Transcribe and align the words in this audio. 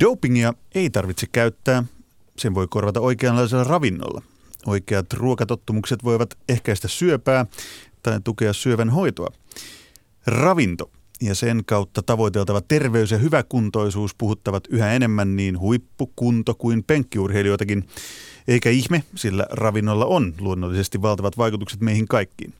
Dopingia 0.00 0.54
ei 0.74 0.90
tarvitse 0.90 1.26
käyttää, 1.32 1.84
sen 2.38 2.54
voi 2.54 2.66
korvata 2.70 3.00
oikeanlaisella 3.00 3.64
ravinnolla. 3.64 4.22
Oikeat 4.66 5.12
ruokatottumukset 5.12 6.04
voivat 6.04 6.38
ehkäistä 6.48 6.88
syöpää 6.88 7.46
tai 8.02 8.20
tukea 8.24 8.52
syövän 8.52 8.90
hoitoa. 8.90 9.28
Ravinto 10.26 10.90
ja 11.20 11.34
sen 11.34 11.62
kautta 11.66 12.02
tavoiteltava 12.02 12.60
terveys 12.60 13.10
ja 13.10 13.18
hyväkuntoisuus 13.18 14.14
puhuttavat 14.14 14.64
yhä 14.70 14.92
enemmän 14.92 15.36
niin 15.36 15.58
huippu, 15.58 16.12
kunto 16.16 16.54
kuin 16.54 16.84
penkkiurheilijoitakin. 16.84 17.88
Eikä 18.48 18.70
ihme, 18.70 19.04
sillä 19.14 19.46
ravinnolla 19.50 20.06
on 20.06 20.34
luonnollisesti 20.40 21.02
valtavat 21.02 21.38
vaikutukset 21.38 21.80
meihin 21.80 22.08
kaikkiin. 22.08 22.54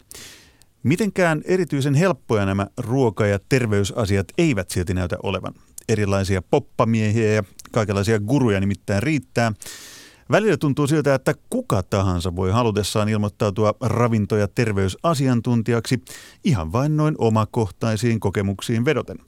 Mitenkään 0.82 1.42
erityisen 1.44 1.94
helppoja 1.94 2.46
nämä 2.46 2.66
ruoka- 2.76 3.26
ja 3.26 3.38
terveysasiat 3.48 4.26
eivät 4.38 4.70
silti 4.70 4.94
näytä 4.94 5.16
olevan. 5.22 5.54
Erilaisia 5.90 6.42
poppamiehiä 6.42 7.32
ja 7.32 7.42
kaikenlaisia 7.72 8.20
guruja 8.20 8.60
nimittäin 8.60 9.02
riittää. 9.02 9.52
Välillä 10.30 10.56
tuntuu 10.56 10.86
siltä, 10.86 11.14
että 11.14 11.34
kuka 11.50 11.82
tahansa 11.82 12.36
voi 12.36 12.50
halutessaan 12.50 13.08
ilmoittautua 13.08 13.74
ravinto- 13.80 14.36
ja 14.36 14.48
terveysasiantuntijaksi 14.48 16.02
ihan 16.44 16.72
vain 16.72 16.96
noin 16.96 17.14
omakohtaisiin 17.18 18.20
kokemuksiin 18.20 18.84
vedoten. 18.84 19.18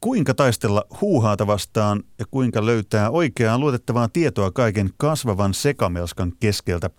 Kuinka 0.00 0.34
taistella 0.34 0.84
huuhaata 1.00 1.46
vastaan 1.46 2.02
ja 2.18 2.24
kuinka 2.30 2.66
löytää 2.66 3.10
oikeaa 3.10 3.58
luotettavaa 3.58 4.08
tietoa 4.08 4.50
kaiken 4.50 4.90
kasvavan 4.96 5.54
sekamelskan 5.54 6.32
keskeltä? 6.40 6.90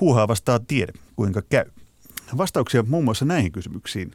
Huuhaa 0.00 0.28
vastaa 0.28 0.58
tiede, 0.58 0.92
kuinka 1.16 1.42
käy. 1.42 1.64
Vastauksia 2.36 2.84
muun 2.88 3.04
muassa 3.04 3.24
näihin 3.24 3.52
kysymyksiin 3.52 4.12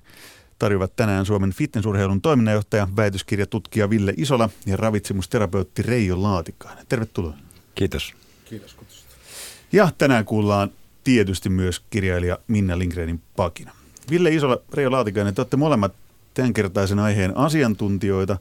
tarjoavat 0.61 0.95
tänään 0.95 1.25
Suomen 1.25 1.53
fitnessurheilun 1.53 2.21
toiminnanjohtaja, 2.21 2.87
väitöskirjatutkija 2.95 3.89
Ville 3.89 4.13
Isola 4.17 4.49
ja 4.65 4.77
ravitsemusterapeutti 4.77 5.81
Reijo 5.81 6.21
Laatikainen. 6.21 6.85
Tervetuloa. 6.89 7.33
Kiitos. 7.75 8.13
Kiitos 8.49 8.73
kutsusta. 8.73 9.15
Ja 9.71 9.91
tänään 9.97 10.25
kuullaan 10.25 10.71
tietysti 11.03 11.49
myös 11.49 11.81
kirjailija 11.89 12.39
Minna 12.47 12.79
Lindgrenin 12.79 13.21
pakina. 13.35 13.71
Ville 14.09 14.29
Isola, 14.29 14.57
Reijo 14.73 14.91
Laatikainen, 14.91 15.35
te 15.35 15.41
olette 15.41 15.57
molemmat 15.57 15.93
tämänkertaisen 16.33 16.99
aiheen 16.99 17.37
asiantuntijoita, 17.37 18.37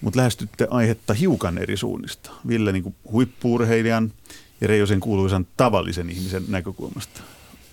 mutta 0.00 0.18
lähestytte 0.18 0.66
aihetta 0.70 1.14
hiukan 1.14 1.58
eri 1.58 1.76
suunnista. 1.76 2.30
Ville 2.48 2.72
niin 2.72 2.94
huippuurheilijan 3.12 4.12
ja 4.60 4.68
Reijo 4.68 4.86
sen 4.86 5.00
kuuluisan 5.00 5.46
tavallisen 5.56 6.10
ihmisen 6.10 6.44
näkökulmasta. 6.48 7.20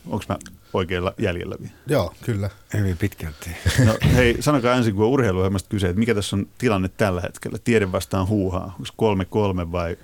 Onko 0.10 0.26
mä 0.30 0.38
oikealla 0.74 1.14
jäljellä 1.18 1.56
vielä? 1.60 1.74
Joo, 1.88 2.14
kyllä. 2.22 2.50
Hyvin 2.74 2.98
pitkälti. 2.98 3.50
No 3.86 3.98
hei, 4.16 4.38
sanokaa 4.40 4.76
ensin, 4.76 4.96
kun 4.96 5.06
on 5.06 5.12
urheiluohjelmasta 5.12 5.70
kyse, 5.70 5.88
että 5.88 6.00
mikä 6.00 6.16
tässä 6.16 6.36
on 6.36 6.48
tilanne 6.58 6.88
tällä 6.88 7.22
hetkellä? 7.22 7.58
Tiede 7.64 7.92
vastaan 7.92 8.28
huuhaa. 8.28 8.76
Onko 9.00 9.16
3-3 9.64 9.72
vai 9.72 9.98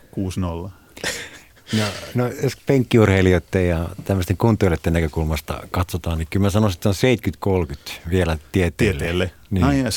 6-0? 0.68 0.70
No, 1.78 1.84
no 2.16 2.28
jos 2.44 2.58
penkkiurheilijoiden 2.66 3.70
ja 3.70 3.90
tämmöisten 4.06 4.38
kuntoilijoiden 4.38 4.94
näkökulmasta 4.94 5.64
katsotaan, 5.72 6.18
niin 6.18 6.28
kyllä 6.30 6.44
mä 6.44 6.50
sanoisin, 6.50 6.78
että 6.78 6.90
on 6.90 7.66
70-30 7.68 8.10
vielä 8.10 8.38
tieteelle. 8.52 9.00
Tieteelle. 9.00 9.32
Niin. 9.50 9.64
Ai 9.64 9.80
ja 9.80 9.90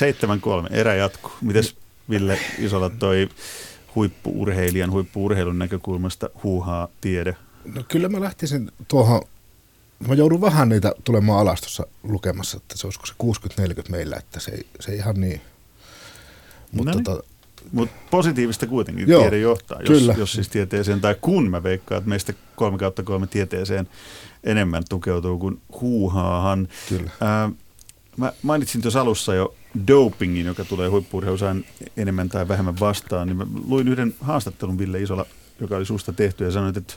7-3, 0.69 0.75
erä 0.75 0.95
jatkuu. 0.95 1.33
Mites 1.41 1.77
Ville 2.11 2.39
Isola 2.59 2.91
toi 2.91 3.29
huippuurheilijan, 3.95 4.91
huippuurheilun 4.91 5.59
näkökulmasta 5.59 6.31
huuhaa 6.43 6.89
tiede? 7.01 7.37
No 7.75 7.83
kyllä 7.89 8.09
mä 8.09 8.21
lähtisin 8.21 8.71
tuohon 8.89 9.23
mä 10.09 10.15
joudun 10.15 10.41
vähän 10.41 10.69
niitä 10.69 10.93
tulemaan 11.05 11.41
alas 11.41 11.61
tuossa 11.61 11.87
lukemassa, 12.03 12.57
että 12.57 12.79
se 12.79 12.87
olisiko 12.87 13.07
se 13.07 13.15
60-40 13.85 13.91
meillä, 13.91 14.17
että 14.17 14.41
se 14.41 14.51
ei, 14.51 14.67
se 14.81 14.93
ei 14.93 14.99
ihan 14.99 15.21
niin. 15.21 15.41
Mutta 16.73 16.91
no 16.91 16.95
niin. 16.95 17.05
tota, 17.05 17.23
Mut 17.73 17.91
positiivista 18.11 18.67
kuitenkin 18.67 19.09
Joo, 19.09 19.21
tiede 19.21 19.39
johtaa, 19.39 19.81
jos, 19.81 19.89
kyllä. 19.89 20.15
jos 20.19 20.33
siis 20.33 20.49
tieteeseen, 20.49 21.01
tai 21.01 21.17
kun 21.21 21.51
mä 21.51 21.63
veikkaan, 21.63 21.99
että 21.99 22.09
meistä 22.09 22.33
kolme 22.57 22.79
kautta 22.79 23.03
kolme 23.03 23.27
tieteeseen 23.27 23.89
enemmän 24.45 24.83
tukeutuu 24.89 25.39
kuin 25.39 25.61
huuhaahan. 25.81 26.69
Kyllä. 26.89 27.11
Ää, 27.21 27.51
mä 28.17 28.33
mainitsin 28.43 28.83
tuossa 28.83 29.01
alussa 29.01 29.35
jo 29.35 29.55
dopingin, 29.87 30.47
joka 30.47 30.65
tulee 30.65 30.89
huippuurheilusaan 30.89 31.65
enemmän 31.97 32.29
tai 32.29 32.49
vähemmän 32.49 32.81
vastaan, 32.81 33.29
niin 33.29 33.37
mä 33.37 33.47
luin 33.69 33.89
yhden 33.89 34.15
haastattelun 34.21 34.79
Ville 34.79 35.03
Isola, 35.03 35.27
joka 35.61 35.77
oli 35.77 35.87
susta 35.87 36.13
tehty 36.13 36.45
ja 36.45 36.51
sanoit, 36.51 36.77
että 36.77 36.95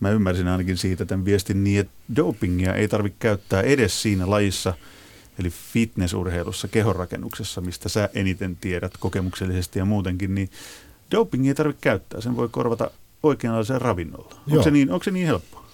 mä 0.00 0.10
ymmärsin 0.10 0.48
ainakin 0.48 0.76
siitä 0.76 1.04
tämän 1.04 1.24
viestin 1.24 1.64
niin, 1.64 1.80
että 1.80 1.92
dopingia 2.16 2.74
ei 2.74 2.88
tarvitse 2.88 3.16
käyttää 3.18 3.62
edes 3.62 4.02
siinä 4.02 4.30
lajissa, 4.30 4.74
eli 5.38 5.50
fitnessurheilussa, 5.50 6.68
kehonrakennuksessa, 6.68 7.60
mistä 7.60 7.88
sä 7.88 8.08
eniten 8.14 8.56
tiedät 8.56 8.92
kokemuksellisesti 9.00 9.78
ja 9.78 9.84
muutenkin, 9.84 10.34
niin 10.34 10.50
dopingia 11.10 11.50
ei 11.50 11.54
tarvitse 11.54 11.80
käyttää. 11.80 12.20
Sen 12.20 12.36
voi 12.36 12.48
korvata 12.48 12.90
oikeanlaisella 13.22 13.78
ravinnolla. 13.78 14.40
Onko 14.50 14.62
se, 14.62 14.70
niin, 14.70 14.90
onko 14.90 15.04
se 15.04 15.10
niin 15.10 15.26
helppoa? 15.26 15.64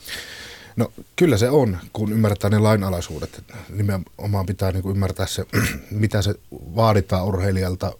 No 0.76 0.92
kyllä 1.16 1.36
se 1.36 1.50
on, 1.50 1.78
kun 1.92 2.12
ymmärtää 2.12 2.50
ne 2.50 2.58
lainalaisuudet. 2.58 3.44
Nimenomaan 3.68 4.46
pitää 4.46 4.72
niin 4.72 4.82
kuin 4.82 4.94
ymmärtää 4.94 5.26
se, 5.26 5.46
mitä 5.90 6.22
se 6.22 6.34
vaaditaan 6.52 7.26
urheilijalta, 7.26 7.92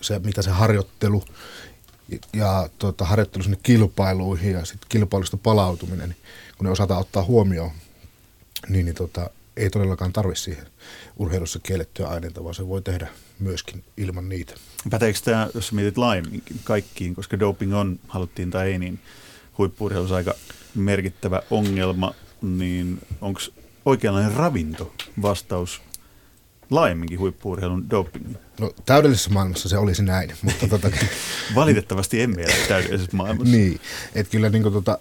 se, 0.00 0.18
mitä 0.18 0.42
se 0.42 0.50
harjoittelu 0.50 1.24
ja 2.32 2.68
tuota, 2.78 3.04
harjoittelu 3.04 3.42
sinne 3.42 3.58
kilpailuihin 3.62 4.52
ja 4.52 4.64
sitten 4.64 4.88
kilpailusta 4.88 5.36
palautuminen, 5.36 6.08
niin 6.08 6.18
kun 6.58 6.64
ne 6.64 6.70
osataan 6.70 7.00
ottaa 7.00 7.24
huomioon, 7.24 7.70
niin, 8.68 8.86
niin 8.86 8.96
tota, 8.96 9.30
ei 9.56 9.70
todellakaan 9.70 10.12
tarvitse 10.12 10.42
siihen 10.42 10.66
urheilussa 11.16 11.58
kiellettyä 11.62 12.08
aineita, 12.08 12.44
vaan 12.44 12.54
se 12.54 12.68
voi 12.68 12.82
tehdä 12.82 13.08
myöskin 13.38 13.84
ilman 13.96 14.28
niitä. 14.28 14.54
Päteekö 14.90 15.18
tämä, 15.24 15.48
jos 15.54 15.72
mietit 15.72 15.98
laajemminkin 15.98 16.60
kaikkiin, 16.64 17.14
koska 17.14 17.38
doping 17.38 17.74
on, 17.74 17.98
haluttiin 18.08 18.50
tai 18.50 18.72
ei, 18.72 18.78
niin 18.78 19.00
huippuurheilussa 19.58 20.16
aika 20.16 20.34
merkittävä 20.74 21.42
ongelma, 21.50 22.14
niin 22.42 22.98
onko 23.20 23.40
oikeanlainen 23.84 24.32
ravinto 24.32 24.94
vastaus 25.22 25.82
laajemminkin 26.74 27.18
huippuurheilun 27.18 27.90
dopingiin? 27.90 28.38
No 28.60 28.74
täydellisessä 28.86 29.30
maailmassa 29.30 29.68
se 29.68 29.78
olisi 29.78 30.02
näin, 30.02 30.32
mutta 30.42 30.68
tota... 30.68 30.90
Valitettavasti 31.54 32.20
emme 32.20 32.42
elä 32.42 32.54
täydellisessä 32.68 33.16
maailmassa. 33.16 33.56
niin, 33.56 33.80
että 34.14 34.30
kyllä 34.30 34.48
niin 34.48 34.62
kuin 34.62 34.72
tota, 34.72 34.98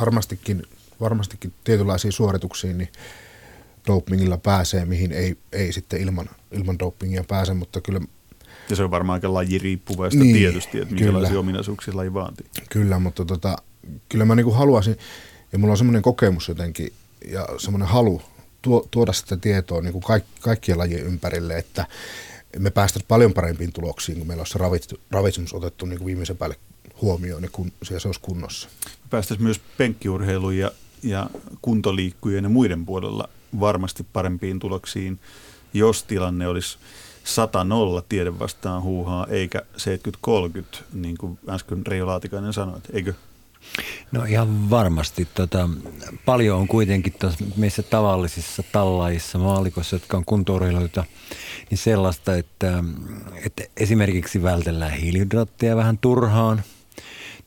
varmastikin, 0.00 0.62
varmastikin 1.00 1.52
tietynlaisiin 1.64 2.12
suorituksiin 2.12 2.78
niin 2.78 2.88
dopingilla 3.86 4.38
pääsee, 4.38 4.84
mihin 4.84 5.12
ei, 5.12 5.36
ei 5.52 5.72
sitten 5.72 6.00
ilman, 6.00 6.28
ilman 6.52 6.78
dopingia 6.78 7.24
pääse, 7.28 7.54
mutta 7.54 7.80
kyllä 7.80 8.00
ja 8.70 8.76
se 8.76 8.82
on 8.82 8.90
varmaan 8.90 9.14
aika 9.14 9.34
lajiriippuvaista 9.34 10.20
niin, 10.20 10.36
tietysti, 10.36 10.80
että 10.80 10.94
minkälaisia 10.94 11.28
kyllä. 11.28 11.40
ominaisuuksia 11.40 11.96
laji 11.96 12.14
vaatii. 12.14 12.46
Kyllä, 12.70 12.98
mutta 12.98 13.24
tota, 13.24 13.56
kyllä 14.08 14.24
mä 14.24 14.34
niinku 14.34 14.52
haluaisin, 14.52 14.96
ja 15.52 15.58
mulla 15.58 15.72
on 15.72 15.78
semmoinen 15.78 16.02
kokemus 16.02 16.48
jotenkin, 16.48 16.92
ja 17.28 17.48
semmoinen 17.58 17.88
halu 17.88 18.22
tuoda 18.90 19.12
sitä 19.12 19.36
tietoa 19.36 19.80
niin 19.80 19.92
kuin 19.92 20.02
kaik, 20.02 20.24
kaikkien 20.40 20.78
lajien 20.78 21.06
ympärille, 21.06 21.58
että 21.58 21.86
me 22.58 22.70
päästäisiin 22.70 23.08
paljon 23.08 23.32
parempiin 23.32 23.72
tuloksiin, 23.72 24.18
kun 24.18 24.26
meillä 24.26 24.40
olisi 24.40 24.58
ravitsemus 25.10 25.54
otettu 25.54 25.86
niin 25.86 25.98
kuin 25.98 26.06
viimeisen 26.06 26.36
päälle 26.36 26.56
huomioon, 27.02 27.42
niin 27.42 27.52
kun 27.52 27.72
se 27.82 27.94
olisi 28.04 28.20
kunnossa. 28.20 28.68
Päästäisiin 29.10 29.44
myös 29.44 29.60
penkkiurheiluun 29.78 30.56
ja, 30.56 30.72
ja 31.02 31.30
kuntoliikkujen 31.62 32.44
ja 32.44 32.50
muiden 32.50 32.86
puolella 32.86 33.28
varmasti 33.60 34.06
parempiin 34.12 34.58
tuloksiin, 34.58 35.20
jos 35.74 36.02
tilanne 36.02 36.48
olisi 36.48 36.78
100-0 38.00 38.04
tiede 38.08 38.38
vastaan 38.38 38.82
huuhaa, 38.82 39.26
eikä 39.26 39.62
70-30, 40.76 40.82
niin 40.92 41.18
kuin 41.18 41.38
äsken 41.48 41.86
Reijo 41.86 42.06
Laatikainen 42.06 42.52
sanoi, 42.52 42.80
eikö? 42.92 43.14
No 44.12 44.24
ihan 44.24 44.70
varmasti. 44.70 45.28
Tota, 45.34 45.68
paljon 46.24 46.58
on 46.58 46.68
kuitenkin 46.68 47.14
meissä 47.56 47.82
tavallisissa 47.82 48.62
tallajissa, 48.72 49.38
maalikossa, 49.38 49.96
jotka 49.96 50.16
on 50.16 50.24
kuntourheilijoita, 50.24 51.04
niin 51.70 51.78
sellaista, 51.78 52.36
että, 52.36 52.84
että 53.46 53.64
esimerkiksi 53.76 54.42
vältellään 54.42 54.92
hiilihydraatteja 54.92 55.76
vähän 55.76 55.98
turhaan. 55.98 56.62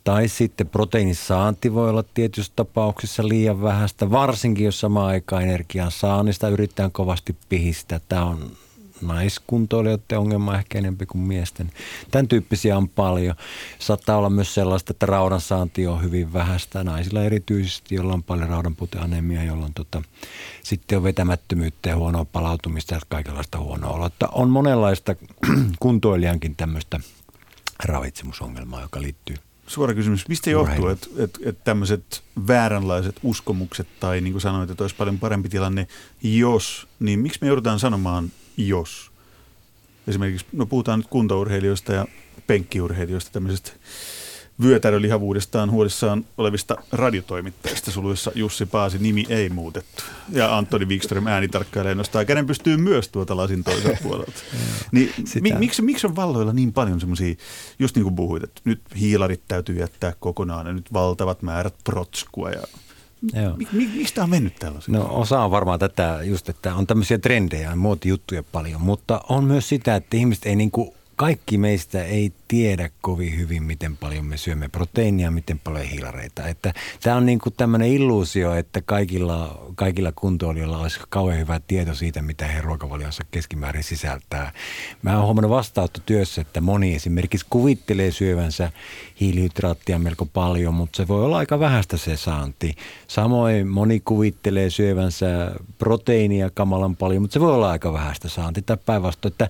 Tai 0.03 0.27
sitten 0.27 0.69
proteiinisaanti 0.69 1.73
voi 1.73 1.89
olla 1.89 2.03
tietyissä 2.13 2.53
tapauksissa 2.55 3.27
liian 3.27 3.61
vähäistä, 3.61 4.11
varsinkin 4.11 4.65
jos 4.65 4.79
samaan 4.79 5.07
aikaan 5.07 5.43
energian 5.43 5.91
saannista 5.91 6.49
yritetään 6.49 6.91
kovasti 6.91 7.35
pihistää. 7.49 7.99
Tämä 8.09 8.25
on 8.25 8.51
naiskuntoilijoiden 9.01 10.19
ongelma 10.19 10.55
ehkä 10.55 10.77
enemmän 10.77 11.07
kuin 11.07 11.21
miesten. 11.21 11.71
Tämän 12.11 12.27
tyyppisiä 12.27 12.77
on 12.77 12.89
paljon. 12.89 13.35
Saattaa 13.79 14.17
olla 14.17 14.29
myös 14.29 14.53
sellaista, 14.53 14.91
että 14.91 15.05
raudan 15.05 15.41
saanti 15.41 15.87
on 15.87 16.03
hyvin 16.03 16.33
vähäistä. 16.33 16.83
Naisilla 16.83 17.23
erityisesti, 17.23 17.95
joilla 17.95 18.13
on 18.13 18.23
paljon 18.23 18.49
raudanputeanemia, 18.49 19.43
jolloin 19.43 19.73
tota, 19.73 20.01
sitten 20.63 20.97
on 20.97 21.03
vetämättömyyttä 21.03 21.89
ja 21.89 21.95
huonoa 21.95 22.25
palautumista 22.25 22.93
ja 22.93 23.01
kaikenlaista 23.09 23.59
huonoa 23.59 23.89
oloa. 23.89 24.09
On 24.31 24.49
monenlaista 24.49 25.15
kuntoilijankin 25.79 26.55
tämmöistä 26.55 26.99
ravitsemusongelmaa, 27.83 28.81
joka 28.81 29.01
liittyy 29.01 29.35
Suora 29.67 29.93
kysymys. 29.93 30.27
Mistä 30.27 30.49
johtuu, 30.49 30.87
että 30.87 31.07
et, 31.17 31.39
et 31.45 31.63
tämmöiset 31.63 32.23
vääränlaiset 32.47 33.15
uskomukset 33.23 33.87
tai 33.99 34.21
niin 34.21 34.33
kuin 34.33 34.41
sanoit, 34.41 34.69
että 34.69 34.83
olisi 34.83 34.95
paljon 34.95 35.19
parempi 35.19 35.49
tilanne, 35.49 35.87
jos, 36.23 36.87
niin 36.99 37.19
miksi 37.19 37.39
me 37.41 37.47
joudutaan 37.47 37.79
sanomaan 37.79 38.31
jos? 38.57 39.13
esimerkiksi, 40.07 40.45
no 40.51 40.65
puhutaan 40.65 40.99
nyt 40.99 41.07
kuntourheilijoista 41.07 41.93
ja 41.93 42.05
penkkiurheilijoista, 42.47 43.31
tämmöisestä 43.31 43.71
vyötärölihavuudestaan 44.61 45.71
huolissaan 45.71 46.25
olevista 46.37 46.77
radiotoimittajista, 46.91 47.91
suluissa 47.91 48.31
Jussi 48.35 48.65
Paasi 48.65 48.97
nimi 48.97 49.25
ei 49.29 49.49
muutettu. 49.49 50.03
Ja 50.29 50.57
Antoni 50.57 50.85
Wikström 50.85 51.27
äänitarkkailee 51.27 51.95
nostaa 51.95 52.25
käden 52.25 52.47
pystyy 52.47 52.77
myös 52.77 53.09
tuota 53.09 53.37
lasin 53.37 53.63
toiselta 53.63 53.97
puolelta. 54.03 54.41
niin, 54.91 55.13
mi, 55.41 55.53
miksi, 55.59 55.81
miksi 55.81 56.07
on 56.07 56.15
valloilla 56.15 56.53
niin 56.53 56.73
paljon 56.73 56.99
semmoisia, 56.99 57.35
just 57.79 57.95
niin 57.95 58.03
kuin 58.03 58.15
puhuit, 58.15 58.43
että 58.43 58.61
nyt 58.65 58.81
hiilarit 58.99 59.41
täytyy 59.47 59.75
jättää 59.75 60.13
kokonaan 60.19 60.67
ja 60.67 60.73
nyt 60.73 60.93
valtavat 60.93 61.41
määrät 61.41 61.75
protskua 61.83 62.49
ja 62.49 62.63
Joo. 63.33 63.57
Mi, 63.57 63.67
mi, 63.71 63.89
mistä 63.95 64.23
on 64.23 64.29
mennyt 64.29 64.55
tällaisia? 64.55 64.93
No 64.93 65.07
osa 65.09 65.39
on 65.39 65.51
varmaan 65.51 65.79
tätä 65.79 66.19
just, 66.23 66.49
että 66.49 66.75
on 66.75 66.87
tämmöisiä 66.87 67.17
trendejä 67.17 67.69
ja 67.69 67.75
muotijuttuja 67.75 68.43
paljon, 68.43 68.81
mutta 68.81 69.21
on 69.29 69.43
myös 69.43 69.69
sitä, 69.69 69.95
että 69.95 70.17
ihmiset 70.17 70.45
ei 70.45 70.55
niinku 70.55 70.95
kaikki 71.23 71.57
meistä 71.57 72.03
ei 72.03 72.33
tiedä 72.47 72.89
kovin 73.01 73.37
hyvin, 73.37 73.63
miten 73.63 73.97
paljon 73.97 74.25
me 74.25 74.37
syömme 74.37 74.69
proteiinia, 74.69 75.31
miten 75.31 75.59
paljon 75.59 75.85
hiilareita. 75.85 76.47
Että 76.47 76.73
tämä 77.01 77.15
on 77.15 77.25
niin 77.25 77.39
kuin 77.39 77.53
tämmöinen 77.57 77.87
illuusio, 77.87 78.53
että 78.53 78.81
kaikilla, 78.85 79.71
kaikilla 79.75 80.11
kuntoilijoilla 80.15 80.77
olisi 80.77 80.99
kauhean 81.09 81.39
hyvä 81.39 81.59
tieto 81.67 81.95
siitä, 81.95 82.21
mitä 82.21 82.47
he 82.47 82.61
ruokavaliossa 82.61 83.23
keskimäärin 83.31 83.83
sisältää. 83.83 84.51
Mä 85.01 85.15
oon 85.15 85.25
huomannut 85.25 85.51
vastaanottotyössä, 85.51 86.41
että 86.41 86.61
moni 86.61 86.95
esimerkiksi 86.95 87.45
kuvittelee 87.49 88.11
syövänsä 88.11 88.71
hiilihydraattia 89.19 89.99
melko 89.99 90.25
paljon, 90.25 90.73
mutta 90.73 90.97
se 90.97 91.07
voi 91.07 91.25
olla 91.25 91.37
aika 91.37 91.59
vähäistä 91.59 91.97
se 91.97 92.17
saanti. 92.17 92.75
Samoin 93.07 93.67
moni 93.67 93.99
kuvittelee 93.99 94.69
syövänsä 94.69 95.27
proteiinia 95.77 96.49
kamalan 96.49 96.95
paljon, 96.95 97.21
mutta 97.21 97.33
se 97.33 97.39
voi 97.39 97.53
olla 97.53 97.69
aika 97.69 97.93
vähäistä 97.93 98.29
saanti. 98.29 98.61
Tai 98.61 98.77
päinvastoin, 98.85 99.31
että 99.31 99.49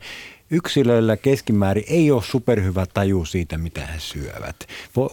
yksilöillä 0.54 1.18
keskimäärin 1.18 1.84
ei 1.88 2.12
ole 2.12 2.24
superhyvä 2.24 2.86
taju 2.94 3.26
siitä, 3.26 3.58
mitä 3.58 3.86
he 3.86 4.00
syövät. 4.00 4.56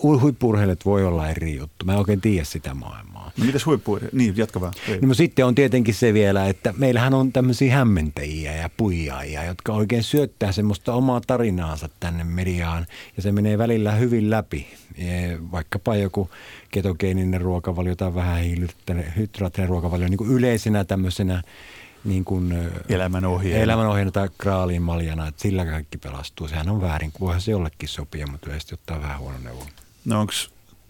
Huippurheilijat 0.02 0.84
voi 0.84 1.04
olla 1.04 1.28
eri 1.28 1.56
juttu. 1.56 1.84
Mä 1.84 1.92
en 1.92 1.98
oikein 1.98 2.20
tiedä 2.20 2.44
sitä 2.44 2.75
maailmaa. 2.75 3.32
No 3.37 3.44
mitäs 3.44 3.66
huippurheilijat? 3.66 4.14
Niin, 4.14 4.37
jatka 4.37 4.60
vaan. 4.60 4.72
No, 5.02 5.14
sitten 5.14 5.46
on 5.46 5.54
tietenkin 5.54 5.94
se 5.94 6.14
vielä, 6.14 6.46
että 6.46 6.75
meillähän 6.76 7.14
on 7.14 7.32
tämmöisiä 7.32 7.75
hämmentäjiä 7.75 8.54
ja 8.54 8.70
puijaajia, 8.76 9.44
jotka 9.44 9.72
oikein 9.72 10.02
syöttää 10.02 10.52
semmoista 10.52 10.94
omaa 10.94 11.20
tarinaansa 11.20 11.88
tänne 12.00 12.25
mediaan. 12.25 12.87
Ja 13.16 13.22
se 13.22 13.32
menee 13.32 13.58
välillä 13.58 13.92
hyvin 13.92 14.31
läpi. 14.31 14.66
Vaikkapa 15.52 15.96
joku 15.96 16.31
ketogeeninen 16.70 17.40
ruokavalio 17.40 17.96
tai 17.96 18.14
vähän 18.14 18.42
hiilihydraattinen 18.42 19.69
ruokavalio 19.69 20.08
niin 20.08 20.19
kuin 20.19 20.31
yleisenä 20.31 20.84
tämmöisenä 20.84 21.42
niin 22.05 22.25
kuin, 22.25 22.70
elämänohjeena. 22.88 23.62
elämänohjeena 23.62 24.11
tai 24.11 24.29
kraaliin 24.38 24.82
maljana, 24.82 25.26
että 25.26 25.43
sillä 25.43 25.64
kaikki 25.64 25.99
pelastuu. 25.99 26.49
Sehän 26.49 26.69
on 26.69 26.81
väärin, 26.81 27.12
voihan 27.20 27.41
se 27.41 27.50
jollekin 27.50 27.88
sopia, 27.88 28.26
mutta 28.26 28.47
yleisesti 28.47 28.75
ottaa 28.75 29.00
vähän 29.00 29.19
huono 29.19 29.38
neuvo. 29.38 29.67
No 30.05 30.20
onko 30.20 30.32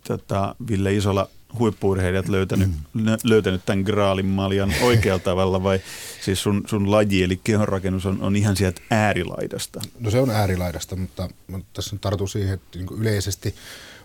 tota, 0.08 0.54
Ville 0.68 0.94
Isola 0.94 1.28
huippuurheilijat 1.58 2.28
löytänyt, 2.28 2.70
mm. 2.92 3.04
löytänyt 3.24 3.62
tämän 3.66 3.82
graalin 3.82 4.26
maljan 4.26 4.74
oikealla 4.82 5.22
tavalla 5.30 5.62
vai 5.62 5.80
siis 6.20 6.42
sun, 6.42 6.62
sun 6.66 6.90
laji 6.90 7.22
eli 7.22 7.40
kehonrakennus 7.44 8.06
on, 8.06 8.22
on 8.22 8.36
ihan 8.36 8.56
sieltä 8.56 8.80
äärilaidasta? 8.90 9.80
No 10.00 10.10
se 10.10 10.20
on 10.20 10.30
äärilaidasta, 10.30 10.96
mutta 10.96 11.28
tässä 11.72 11.96
tartun 12.00 12.28
siihen, 12.28 12.54
että 12.54 12.78
niin 12.78 12.88
yleisesti 12.98 13.54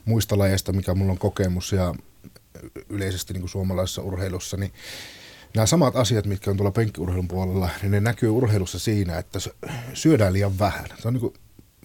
muista 0.05 0.37
lajeista, 0.37 0.73
mikä 0.73 0.93
mulla 0.93 1.11
on 1.11 1.17
kokemus 1.17 1.71
ja 1.71 1.95
yleisesti 2.89 3.33
niin 3.33 3.41
kuin 3.41 3.49
suomalaisessa 3.49 4.01
urheilussa, 4.01 4.57
niin 4.57 4.73
nämä 5.55 5.65
samat 5.65 5.95
asiat, 5.95 6.25
mitkä 6.25 6.51
on 6.51 6.57
tuolla 6.57 6.71
penkkiurheilun 6.71 7.27
puolella, 7.27 7.69
niin 7.81 7.91
ne 7.91 7.99
näkyy 7.99 8.29
urheilussa 8.29 8.79
siinä, 8.79 9.17
että 9.17 9.39
syödään 9.93 10.33
liian 10.33 10.59
vähän. 10.59 10.85
Se 11.01 11.07
on 11.07 11.13
niin 11.13 11.21
kuin, 11.21 11.33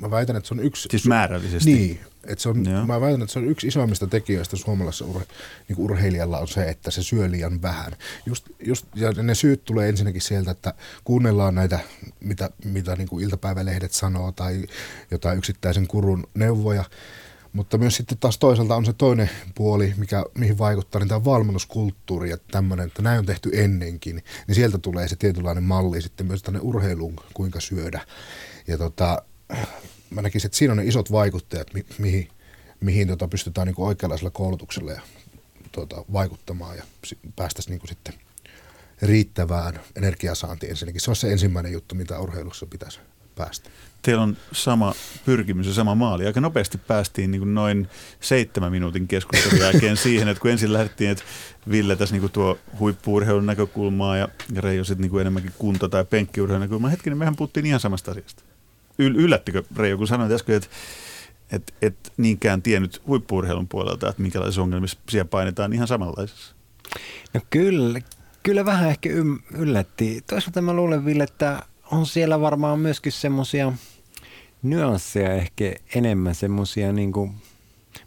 mä 0.01 0.11
väitän, 0.11 0.37
että 0.37 0.49
se 0.49 0.55
on 0.55 0.61
yksi... 0.61 0.89
Siis 0.91 1.07
määrällisesti? 1.07 1.73
Niin. 1.73 2.01
Että 2.25 2.43
se 2.43 2.49
on, 2.49 2.65
mä 2.87 3.01
väitän, 3.01 3.23
että 3.23 3.33
se 3.33 3.39
on 3.39 3.49
yksi 3.49 3.67
isoimmista 3.67 4.07
tekijöistä 4.07 4.57
suomalaisessa 4.57 5.05
urhe, 5.05 5.27
niin 5.69 5.77
kuin 5.77 5.85
urheilijalla 5.85 6.39
on 6.39 6.49
se, 6.49 6.69
että 6.69 6.91
se 6.91 7.03
syö 7.03 7.31
liian 7.31 7.63
vähän. 7.63 7.93
Just, 8.27 8.47
just, 8.67 8.87
ja 8.95 9.13
ne 9.13 9.35
syyt 9.35 9.65
tulee 9.65 9.89
ensinnäkin 9.89 10.23
sieltä, 10.23 10.51
että 10.51 10.75
kuunnellaan 11.05 11.55
näitä, 11.55 11.79
mitä, 12.21 12.51
mitä 12.65 12.97
niin 12.97 13.09
kuin 13.09 13.25
iltapäivälehdet 13.25 13.93
sanoo 13.93 14.33
tai 14.33 14.65
jotain 15.11 15.39
yksittäisen 15.39 15.87
kurun 15.87 16.27
neuvoja. 16.35 16.85
Mutta 17.52 17.79
myös 17.79 17.97
sitten 17.97 18.19
taas 18.19 18.38
toisaalta 18.38 18.76
on 18.76 18.85
se 18.85 18.93
toinen 18.93 19.31
puoli, 19.55 19.94
mikä, 19.97 20.25
mihin 20.38 20.58
vaikuttaa, 20.58 20.99
niin 20.99 21.08
tämä 21.08 21.25
valmennuskulttuuri 21.25 22.31
ja 22.31 22.37
tämmöinen, 22.50 22.87
että 22.87 23.02
näin 23.02 23.19
on 23.19 23.26
tehty 23.26 23.50
ennenkin, 23.52 24.25
niin 24.47 24.55
sieltä 24.55 24.79
tulee 24.79 25.08
se 25.08 25.17
tietynlainen 25.17 25.64
malli 25.64 26.02
sitten 26.02 26.26
myös 26.26 26.43
tänne 26.43 26.61
urheiluun, 26.62 27.17
kuinka 27.35 27.61
syödä. 27.61 28.00
Ja 28.67 28.79
tota, 28.79 29.23
mä 30.11 30.23
näkisin, 30.23 30.49
että 30.49 30.58
siinä 30.58 30.73
on 30.73 30.79
ne 30.79 30.85
isot 30.85 31.12
vaikuttajat, 31.12 31.75
mi- 31.75 31.87
mihin, 31.99 32.29
mihin 32.81 33.08
tota 33.08 33.29
pystytään 33.29 33.67
niin 33.67 33.75
oikeanlaisella 33.79 34.31
koulutuksella 34.31 34.93
ja, 34.93 35.00
tota, 35.73 36.05
vaikuttamaan 36.12 36.76
ja 36.76 36.85
päästäisiin 37.37 37.79
niin 37.79 37.88
sitten 37.88 38.14
riittävään 39.02 39.81
energiasaantiin 39.97 40.70
ensinnäkin. 40.70 41.00
Se 41.00 41.11
on 41.11 41.17
se 41.17 41.32
ensimmäinen 41.32 41.73
juttu, 41.73 41.94
mitä 41.94 42.19
urheilussa 42.19 42.67
pitäisi 42.67 43.00
päästä 43.35 43.70
teillä 44.02 44.23
on 44.23 44.37
sama 44.52 44.94
pyrkimys 45.25 45.67
ja 45.67 45.75
sama 45.75 45.94
maali. 45.94 46.26
Aika 46.26 46.41
nopeasti 46.41 46.79
päästiin 46.79 47.31
niin 47.31 47.41
kuin 47.41 47.55
noin 47.55 47.88
seitsemän 48.20 48.73
minuutin 48.73 49.08
keskustelun 49.08 49.61
jälkeen 49.67 49.97
siihen, 49.97 50.29
että 50.29 50.41
kun 50.41 50.50
ensin 50.50 50.73
lähdettiin, 50.73 51.11
että 51.11 51.25
Ville 51.70 51.97
tässä 51.97 52.14
niin 52.14 52.20
kuin 52.20 52.32
tuo 52.32 52.58
huippuurheilun 52.79 53.47
näkökulmaa 53.47 54.17
ja 54.17 54.29
Reijo 54.56 54.85
sitten 54.85 55.02
niin 55.02 55.11
kuin 55.11 55.20
enemmänkin 55.20 55.52
kunto- 55.58 55.88
tai 55.88 56.05
penkkiurheilun 56.05 56.61
näkökulmaa. 56.61 56.91
Hetkinen, 56.91 57.19
mehän 57.19 57.37
puhuttiin 57.37 57.67
ihan 57.67 57.81
samasta 57.81 58.11
asiasta. 58.11 58.43
Yl- 58.99 59.17
yllättikö 59.17 59.62
Reijo, 59.76 59.99
kun 59.99 60.06
sanoit 60.06 60.32
äsken, 60.32 60.55
että 60.56 60.69
et, 61.52 61.75
et 61.82 62.12
niinkään 62.17 62.62
tiennyt 62.62 63.02
huippuurheilun 63.06 63.69
puolelta, 63.69 64.08
että 64.08 64.23
minkälaisissa 64.23 64.62
ongelmissa 64.62 64.99
siellä 65.08 65.29
painetaan 65.29 65.73
ihan 65.73 65.88
samanlaisessa? 65.88 66.55
No 67.35 67.41
kyllä, 67.50 68.00
kyllä 68.43 68.64
vähän 68.64 68.88
ehkä 68.88 69.11
yllätti. 69.50 70.25
Toisaalta 70.26 70.62
mä 70.62 70.73
luulen, 70.73 71.05
Ville, 71.05 71.23
että 71.23 71.62
on 71.91 72.06
siellä 72.06 72.41
varmaan 72.41 72.79
myöskin 72.79 73.12
semmoisia 73.12 73.73
nyansseja 74.62 75.33
ehkä 75.33 75.75
enemmän, 75.95 76.35
semmoisia 76.35 76.93
niin 76.93 77.12
kuin, 77.12 77.35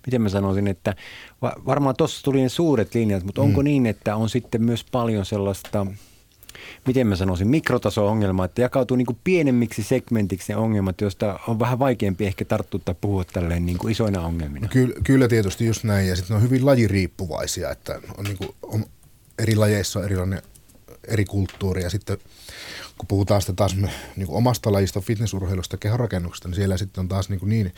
miten 0.05 0.21
mä 0.21 0.29
sanoisin, 0.29 0.67
että 0.67 0.95
varmaan 1.41 1.95
tuossa 1.95 2.23
tuli 2.23 2.41
ne 2.41 2.50
suuret 2.50 2.95
linjat, 2.95 3.23
mutta 3.23 3.41
mm. 3.41 3.47
onko 3.47 3.61
niin, 3.61 3.85
että 3.85 4.15
on 4.15 4.29
sitten 4.29 4.63
myös 4.63 4.85
paljon 4.91 5.25
sellaista, 5.25 5.88
miten 6.88 7.07
mä 7.07 7.15
sanoisin, 7.15 7.47
mikrotaso-ongelmaa, 7.47 8.45
että 8.45 8.61
jakautuu 8.61 8.97
niin 8.97 9.19
pienemmiksi 9.23 9.83
segmentiksi 9.83 10.53
ne 10.53 10.57
ongelmat, 10.57 11.01
joista 11.01 11.39
on 11.47 11.59
vähän 11.59 11.79
vaikeampi 11.79 12.25
ehkä 12.25 12.45
tarttua 12.45 12.81
tai 12.85 12.95
puhua 13.01 13.23
tälleen 13.25 13.65
niin 13.65 13.77
kuin 13.77 13.91
isoina 13.91 14.21
ongelmina. 14.21 14.67
Kyllä, 14.67 14.95
kyllä 15.03 15.27
tietysti 15.27 15.65
just 15.65 15.83
näin, 15.83 16.07
ja 16.07 16.15
sitten 16.15 16.33
ne 16.33 16.38
on 16.38 16.43
hyvin 16.43 16.65
lajiriippuvaisia, 16.65 17.72
että 17.72 18.01
on, 18.17 18.24
niin 18.24 18.38
kuin, 18.38 18.50
on 18.62 18.86
eri 19.39 19.55
lajeissa 19.55 20.00
on 20.00 20.05
erilainen 20.05 20.41
eri 21.07 21.25
kulttuuri, 21.25 21.83
ja 21.83 21.89
sitten 21.89 22.17
kun 23.03 23.07
puhutaan 23.07 23.41
sitten 23.41 23.55
taas 23.55 23.75
niin 23.75 24.27
kuin 24.27 24.38
omasta 24.38 24.72
lajista, 24.72 25.01
fitnessurheilusta, 25.01 25.77
kehonrakennuksesta, 25.77 26.48
niin 26.48 26.55
siellä 26.55 26.77
sitten 26.77 27.01
on 27.01 27.07
taas 27.07 27.29
niin, 27.29 27.39
kuin 27.39 27.50
niin 27.50 27.74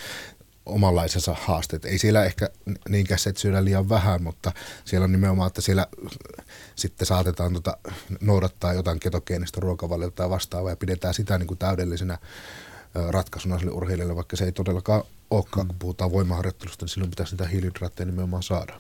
omanlaisensa 0.65 1.36
haasteet. 1.41 1.86
Ei 1.86 1.98
siellä 1.98 2.25
ehkä 2.25 2.50
niinkään 2.89 3.20
se, 3.20 3.29
että 3.29 3.41
syödään 3.41 3.65
liian 3.65 3.89
vähän, 3.89 4.24
mutta 4.24 4.51
siellä 4.86 5.05
on 5.05 5.12
nimenomaan, 5.12 5.48
että 5.48 5.62
siellä 5.62 5.88
sitten 6.75 7.08
saatetaan 7.08 7.53
tota, 7.53 7.77
noudattaa 8.22 8.74
jotain 8.74 9.00
ketogeenistä 9.00 9.60
ruokavaliota 9.62 10.15
tai 10.15 10.29
vastaavaa 10.29 10.72
ja 10.72 10.75
pidetään 10.75 11.13
sitä 11.13 11.38
niin 11.38 11.48
kuin 11.48 11.58
täydellisenä 11.58 12.17
ratkaisuna 13.10 13.60
sille 13.60 13.72
urheilijalle, 13.72 14.15
vaikka 14.15 14.38
se 14.38 14.46
ei 14.46 14.51
todellakaan 14.51 15.03
olekaan, 15.29 15.67
kun 15.67 15.75
puhutaan 15.79 16.12
voimaharjoittelusta, 16.12 16.86
niin 16.86 16.89
silloin 16.89 17.10
pitäisi 17.10 17.29
sitä 17.29 17.48
hiilihydraatteja 17.48 18.05
nimenomaan 18.05 18.44
saada. 18.44 18.74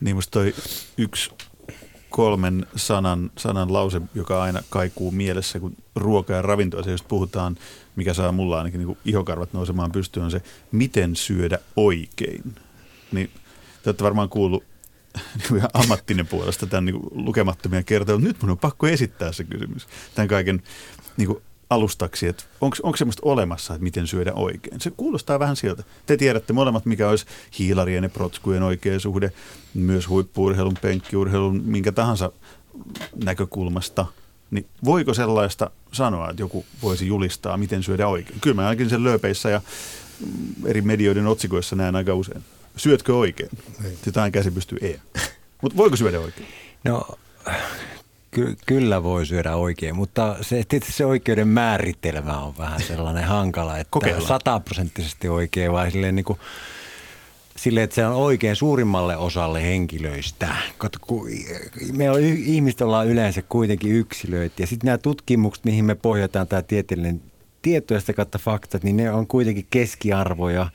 Niin 0.00 0.16
musta 0.16 0.30
toi 0.30 0.54
yksi 0.98 1.30
kolmen 2.14 2.66
sanan, 2.76 3.30
sanan 3.38 3.72
lause, 3.72 4.00
joka 4.14 4.42
aina 4.42 4.62
kaikuu 4.70 5.10
mielessä, 5.10 5.60
kun 5.60 5.76
ruoka- 5.96 6.32
ja 6.32 6.42
ravintoasioista 6.42 7.08
puhutaan, 7.08 7.56
mikä 7.96 8.14
saa 8.14 8.32
mulla 8.32 8.58
ainakin 8.58 8.80
niin 8.86 8.98
ihokarvat 9.04 9.52
nousemaan 9.52 9.92
pystyyn, 9.92 10.24
on 10.24 10.30
se, 10.30 10.42
miten 10.72 11.16
syödä 11.16 11.58
oikein. 11.76 12.54
Niin 13.12 13.30
te 13.82 13.90
olette 13.90 14.04
varmaan 14.04 14.28
kuullut 14.28 14.64
niin 15.38 15.56
ihan 15.56 15.70
ammattinen 15.74 16.26
puolesta 16.26 16.66
tämän 16.66 16.84
niin 16.84 17.00
lukemattomia 17.10 17.82
kertoja, 17.82 18.18
mutta 18.18 18.28
nyt 18.28 18.42
mun 18.42 18.50
on 18.50 18.58
pakko 18.58 18.86
esittää 18.86 19.32
se 19.32 19.44
kysymys. 19.44 19.86
Tämän 20.14 20.28
kaiken 20.28 20.62
niin 21.16 21.26
kuin 21.26 21.42
alustaksi, 21.70 22.26
että 22.26 22.44
onko 22.60 22.96
semmoista 22.96 23.22
olemassa, 23.24 23.74
että 23.74 23.84
miten 23.84 24.06
syödä 24.06 24.32
oikein. 24.34 24.80
Se 24.80 24.92
kuulostaa 24.96 25.38
vähän 25.38 25.56
siltä. 25.56 25.82
Te 26.06 26.16
tiedätte 26.16 26.52
molemmat, 26.52 26.86
mikä 26.86 27.08
olisi 27.08 27.26
hiilarien 27.58 28.04
ja 28.04 28.10
protskujen 28.10 28.62
oikea 28.62 29.00
suhde, 29.00 29.32
myös 29.74 30.08
huippuurheilun, 30.08 30.76
penkkiurheilun, 30.82 31.62
minkä 31.64 31.92
tahansa 31.92 32.32
näkökulmasta. 33.24 34.06
Niin 34.50 34.66
voiko 34.84 35.14
sellaista 35.14 35.70
sanoa, 35.92 36.30
että 36.30 36.42
joku 36.42 36.64
voisi 36.82 37.06
julistaa, 37.06 37.56
miten 37.56 37.82
syödä 37.82 38.08
oikein? 38.08 38.40
Kyllä 38.40 38.56
mä 38.56 38.62
ainakin 38.62 38.90
sen 38.90 39.04
lööpeissä 39.04 39.50
ja 39.50 39.60
eri 40.64 40.82
medioiden 40.82 41.26
otsikoissa 41.26 41.76
näen 41.76 41.96
aika 41.96 42.14
usein. 42.14 42.44
Syötkö 42.76 43.16
oikein? 43.16 43.50
Ei. 43.84 43.98
Jotain 44.06 44.32
käsi 44.32 44.50
pystyy 44.50 44.78
ei. 44.80 45.00
Mutta 45.62 45.76
voiko 45.76 45.96
syödä 45.96 46.20
oikein? 46.20 46.48
No 46.84 47.18
Ky- 48.34 48.56
kyllä 48.66 49.02
voi 49.02 49.26
syödä 49.26 49.56
oikein, 49.56 49.96
mutta 49.96 50.36
se, 50.40 50.62
tietysti 50.68 50.92
se 50.92 51.06
oikeuden 51.06 51.48
määritelmä 51.48 52.38
on 52.38 52.54
vähän 52.58 52.82
sellainen 52.82 53.24
hankala, 53.24 53.78
että 53.78 53.90
sataprosenttisesti 54.26 55.28
oikein 55.28 55.72
vai 55.72 55.90
silleen 55.90 56.16
niin 56.16 56.24
kuin 56.24 56.38
silleen, 57.56 57.84
että 57.84 57.94
se 57.94 58.06
on 58.06 58.14
oikein 58.14 58.56
suurimmalle 58.56 59.16
osalle 59.16 59.62
henkilöistä. 59.62 60.56
Kun 61.00 61.28
me 61.92 62.10
on, 62.10 62.20
ihmiset 62.20 62.80
ollaan 62.80 63.08
yleensä 63.08 63.42
kuitenkin 63.42 63.92
yksilöitä 63.92 64.62
ja 64.62 64.66
sitten 64.66 64.86
nämä 64.86 64.98
tutkimukset, 64.98 65.64
mihin 65.64 65.84
me 65.84 65.94
pohjataan 65.94 66.46
tämä 66.46 66.62
tieteellinen 66.62 67.20
tieto 67.62 67.94
ja 67.94 68.00
sitä 68.00 68.12
kautta 68.12 68.38
faktat, 68.38 68.84
niin 68.84 68.96
ne 68.96 69.12
on 69.12 69.26
kuitenkin 69.26 69.66
keskiarvoja 69.70 70.70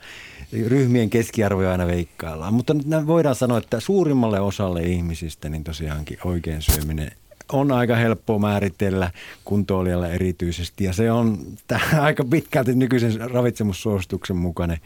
ryhmien 0.66 1.10
keskiarvoja 1.10 1.72
aina 1.72 1.86
veikkaillaan. 1.86 2.54
Mutta 2.54 2.74
voidaan 3.06 3.34
sanoa, 3.34 3.58
että 3.58 3.80
suurimmalle 3.80 4.40
osalle 4.40 4.82
ihmisistä 4.82 5.48
niin 5.48 5.64
tosiaankin 5.64 6.18
oikein 6.24 6.62
syöminen 6.62 7.12
on 7.52 7.72
aika 7.72 7.96
helppo 7.96 8.38
määritellä 8.38 9.10
kuntoilijalle 9.44 10.12
erityisesti. 10.12 10.84
Ja 10.84 10.92
se 10.92 11.12
on 11.12 11.38
aika 12.00 12.24
pitkälti 12.24 12.74
nykyisen 12.74 13.30
ravitsemussuosituksen 13.30 14.36
mukainen 14.36 14.78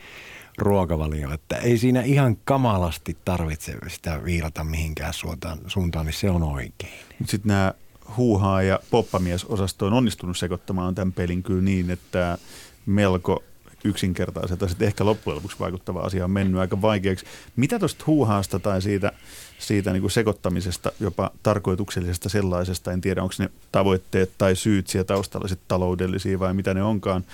ruokavalio. 0.59 1.33
Että 1.33 1.57
ei 1.57 1.79
siinä 1.79 2.03
ihan 2.03 2.37
kamalasti 2.45 3.17
tarvitse 3.25 3.75
sitä 3.89 4.25
viilata 4.25 4.65
mihinkään 4.65 5.15
suuntaan, 5.15 5.59
suuntaan 5.67 6.07
niin 6.07 6.15
se 6.15 6.31
on 6.31 6.43
oikein. 6.43 7.01
Sitten 7.27 7.49
nämä 7.49 7.75
huuhaa 8.17 8.63
ja 8.63 8.81
poppamiesosasto 8.91 9.87
on 9.87 9.93
onnistunut 9.93 10.39
sekoittamaan 10.39 10.95
tämän 10.95 11.13
pelin 11.13 11.43
kyllä 11.43 11.63
niin, 11.63 11.91
että 11.91 12.39
melko 12.87 13.43
yksinkertaiselta. 13.85 14.69
Sitten 14.69 14.89
ehkä 14.89 15.05
loppujen 15.05 15.37
lopuksi 15.37 15.59
vaikuttava 15.61 16.01
asia 16.01 16.25
on 16.25 16.31
mennyt 16.31 16.61
aika 16.61 16.83
vaikeaksi. 16.83 17.27
Mitä 17.57 17.79
tuosta 17.79 18.05
huuhaasta 18.07 18.59
tai 18.59 18.83
siitä, 18.83 19.13
siitä 19.59 19.93
niin 19.93 20.01
kuin 20.01 20.11
sekoittamisesta, 20.11 20.93
jopa 21.01 21.31
tarkoituksellisesta 21.43 22.29
sellaisesta, 22.29 22.93
en 22.93 23.01
tiedä 23.01 23.23
onko 23.23 23.35
ne 23.39 23.51
tavoitteet 23.73 24.31
tai 24.39 24.57
syyt 24.57 24.87
siellä 24.87 25.05
taustalla 25.05 25.49
sitten 25.49 25.69
taloudellisia 25.69 26.39
vai 26.39 26.55
mitä 26.55 26.75
ne 26.75 26.83
onkaan, 26.83 27.25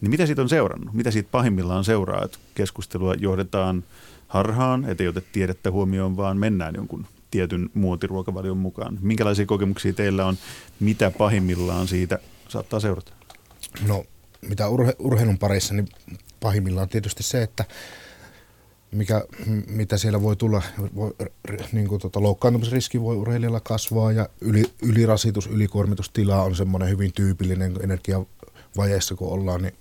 niin 0.00 0.10
mitä 0.10 0.26
siitä 0.26 0.42
on 0.42 0.48
seurannut? 0.48 0.94
Mitä 0.94 1.10
siitä 1.10 1.28
pahimmillaan 1.32 1.84
seuraa, 1.84 2.24
että 2.24 2.38
keskustelua 2.54 3.14
johdetaan 3.14 3.84
harhaan, 4.28 4.84
ettei 4.84 5.08
ota 5.08 5.20
tiedettä 5.32 5.70
huomioon, 5.70 6.16
vaan 6.16 6.36
mennään 6.36 6.74
jonkun 6.74 7.06
tietyn 7.30 7.70
muotiruokavalion 7.74 8.56
mukaan. 8.56 8.98
Minkälaisia 9.00 9.46
kokemuksia 9.46 9.92
teillä 9.92 10.26
on, 10.26 10.36
mitä 10.80 11.10
pahimmillaan 11.10 11.88
siitä 11.88 12.18
saattaa 12.48 12.80
seurata? 12.80 13.12
No 13.88 14.04
mitä 14.48 14.68
urhe, 14.68 14.96
urheilun 14.98 15.38
parissa, 15.38 15.74
niin 15.74 15.88
pahimmillaan 16.40 16.88
tietysti 16.88 17.22
se, 17.22 17.42
että 17.42 17.64
mikä, 18.92 19.24
mitä 19.66 19.96
siellä 19.96 20.22
voi 20.22 20.36
tulla, 20.36 20.62
voi, 20.94 21.14
niin 21.72 21.88
kuin 21.88 22.00
tota, 22.00 22.22
loukkaantumisriski 22.22 23.00
voi 23.00 23.16
urheilijalla 23.16 23.60
kasvaa 23.60 24.12
ja 24.12 24.28
yli, 24.40 24.64
ylirasitus, 24.82 25.46
ylikuormitustila 25.46 26.42
on 26.42 26.56
semmoinen 26.56 26.88
hyvin 26.88 27.12
tyypillinen 27.12 27.76
energiavajeessa, 27.82 29.14
kun 29.14 29.32
ollaan, 29.32 29.62
niin, 29.62 29.74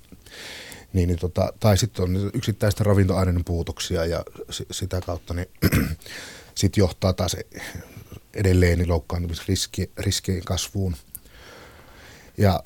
niin, 0.93 1.07
niin 1.07 1.19
tota, 1.19 1.53
tai 1.59 1.77
sitten 1.77 2.03
on 2.03 2.31
yksittäisten 2.33 2.85
ravintoaineiden 2.85 3.45
puutoksia 3.45 4.05
ja 4.05 4.23
s- 4.51 4.63
sitä 4.71 5.01
kautta 5.01 5.33
niin 5.33 5.47
sitten 6.55 6.81
johtaa 6.81 7.13
taas 7.13 7.35
edelleen 8.33 8.77
niin 8.77 8.89
loukkaantumisriskien 8.89 10.43
kasvuun. 10.45 10.95
Ja 12.37 12.59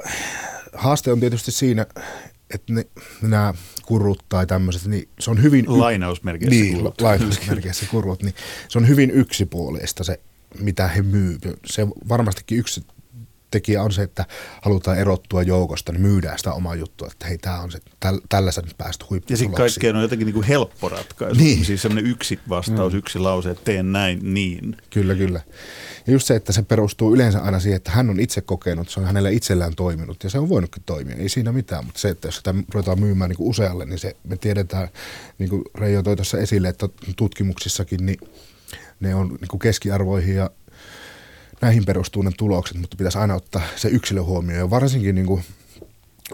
haaste 0.74 1.12
on 1.12 1.20
tietysti 1.20 1.52
siinä, 1.52 1.86
että 2.54 2.74
ne, 2.74 2.86
nämä 3.22 3.54
kurut 3.86 4.24
tai 4.30 4.48
tämmöiset, 4.48 4.86
niin 4.86 5.10
se 5.20 5.32
on 5.32 5.44
hyvin... 5.44 5.66
Lainausmerkeissä 5.68 6.64
niin, 6.64 6.78
kurut. 6.78 7.02
lainausmerkeissä 7.02 7.86
kurut, 7.92 8.24
niin 8.24 8.36
se 8.68 8.78
on 8.78 8.88
hyvin 8.88 9.12
yksipuolista 9.12 10.04
se, 10.04 10.20
mitä 10.60 10.88
he 10.88 11.02
myy. 11.02 11.38
Se 11.66 11.88
varmastikin 12.10 12.58
yksi 12.58 12.86
tekijä 13.54 13.84
on 13.84 13.92
se, 13.92 14.04
että 14.04 14.26
halutaan 14.62 14.98
erottua 14.98 15.44
joukosta, 15.44 15.92
niin 15.92 16.02
myydään 16.02 16.38
sitä 16.38 16.54
omaa 16.54 16.76
juttua, 16.76 17.08
että 17.12 17.28
hei, 17.28 17.38
tämä 17.38 17.60
on 17.60 17.72
se, 17.72 17.80
täl, 18.00 18.20
tällä 18.30 18.52
sä 18.52 18.62
nyt 18.62 18.78
päästä 18.78 19.06
Ja 19.30 19.38
sitten 19.38 19.58
kaikkeen 19.58 19.96
on 19.96 20.02
jotenkin 20.02 20.26
niin 20.26 20.34
kuin 20.34 20.48
helppo 20.48 20.90
ratkaisu. 20.90 21.42
Niin. 21.42 21.66
Siis 21.66 21.82
semmoinen 21.82 22.12
yksi 22.12 22.40
vastaus, 22.50 22.94
mm. 22.94 23.00
yksi 23.00 23.20
lause, 23.20 23.50
että 23.50 23.64
teen 23.64 23.92
näin, 23.92 24.34
niin. 24.34 24.78
Kyllä, 24.90 25.16
kyllä. 25.16 25.42
Ja 26.08 26.14
just 26.14 26.28
se, 26.28 26.36
että 26.36 26.52
se 26.52 26.62
perustuu 26.62 27.14
yleensä 27.14 27.40
aina 27.40 27.60
siihen, 27.60 27.78
että 27.78 27.92
hän 27.92 28.10
on 28.10 28.20
itse 28.20 28.42
kokenut, 28.42 28.90
se 28.90 29.00
on 29.00 29.06
hänellä 29.06 29.30
itsellään 29.30 29.76
toiminut 29.76 30.24
ja 30.24 30.30
se 30.30 30.40
on 30.40 30.50
voinutkin 30.50 30.84
toimia, 30.86 31.16
ei 31.16 31.30
siinä 31.30 31.52
mitään. 31.52 31.86
Mutta 31.86 32.00
se, 32.00 32.10
että 32.10 32.28
jos 32.28 32.36
sitä 32.36 32.54
ruvetaan 32.74 33.00
myymään 33.00 33.30
niin 33.30 33.38
kuin 33.38 33.50
usealle, 33.50 33.86
niin 33.86 34.00
se, 34.00 34.16
me 34.24 34.38
tiedetään, 34.38 34.88
niin 35.40 35.50
kuin 35.50 35.62
Reijo 35.76 36.04
toi 36.04 36.16
tuossa 36.16 36.38
esille, 36.38 36.68
että 36.68 36.90
tutkimuksissakin 37.16 38.06
niin 38.06 38.18
ne 39.00 39.16
on 39.16 39.28
niin 39.28 39.48
kuin 39.48 39.60
keskiarvoihin 39.60 40.36
ja 40.36 40.50
näihin 41.62 41.86
perustuu 41.86 42.22
ne 42.22 42.32
tulokset, 42.38 42.78
mutta 42.78 42.98
pitäisi 42.98 43.18
aina 43.18 43.36
ottaa 43.36 43.62
se 43.76 43.90
yksilö 43.90 44.24
huomioon. 44.24 44.60
Ja 44.60 44.70
varsinkin 44.70 45.16
niin 45.16 45.28
kuin 45.28 45.44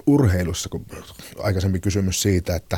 urheilussa, 0.06 0.70
kun 0.70 0.86
aikaisemmin 1.38 1.82
kysymys 1.82 2.22
siitä, 2.22 2.56
että 2.56 2.78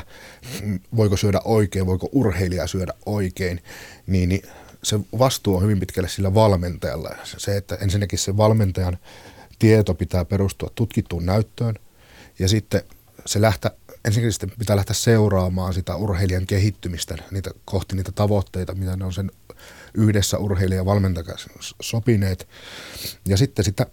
voiko 0.95 1.17
syödä 1.17 1.41
oikein, 1.45 1.85
voiko 1.85 2.09
urheilija 2.11 2.67
syödä 2.67 2.93
oikein, 3.05 3.63
niin, 4.07 4.29
niin 4.29 4.41
se 4.83 4.99
vastuu 5.19 5.55
on 5.55 5.63
hyvin 5.63 5.79
pitkälle 5.79 6.09
sillä 6.09 6.33
valmentajalla. 6.33 7.15
Se, 7.37 7.57
että 7.57 7.75
ensinnäkin 7.75 8.19
se 8.19 8.37
valmentajan 8.37 8.97
tieto 9.59 9.93
pitää 9.93 10.25
perustua 10.25 10.69
tutkittuun 10.75 11.25
näyttöön 11.25 11.75
ja 12.39 12.47
sitten 12.47 12.81
se 13.25 13.41
lähtä, 13.41 13.71
ensinnäkin 14.05 14.57
pitää 14.59 14.75
lähteä 14.75 14.93
seuraamaan 14.93 15.73
sitä 15.73 15.95
urheilijan 15.95 16.47
kehittymistä 16.47 17.15
niitä, 17.31 17.51
kohti 17.65 17.95
niitä 17.95 18.11
tavoitteita, 18.11 18.75
mitä 18.75 18.95
ne 18.95 19.05
on 19.05 19.13
sen 19.13 19.31
yhdessä 19.93 20.37
urheilija 20.37 20.85
valmentajan 20.85 21.37
sopineet. 21.81 22.47
Ja 23.27 23.37
sitten 23.37 23.65
sitä 23.65 23.85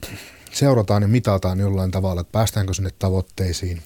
seurataan 0.52 1.02
ja 1.02 1.08
mitataan 1.08 1.60
jollain 1.60 1.90
tavalla, 1.90 2.20
että 2.20 2.32
päästäänkö 2.32 2.74
sinne 2.74 2.90
tavoitteisiin. 2.98 3.82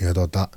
Ja 0.00 0.14
tota, 0.14 0.48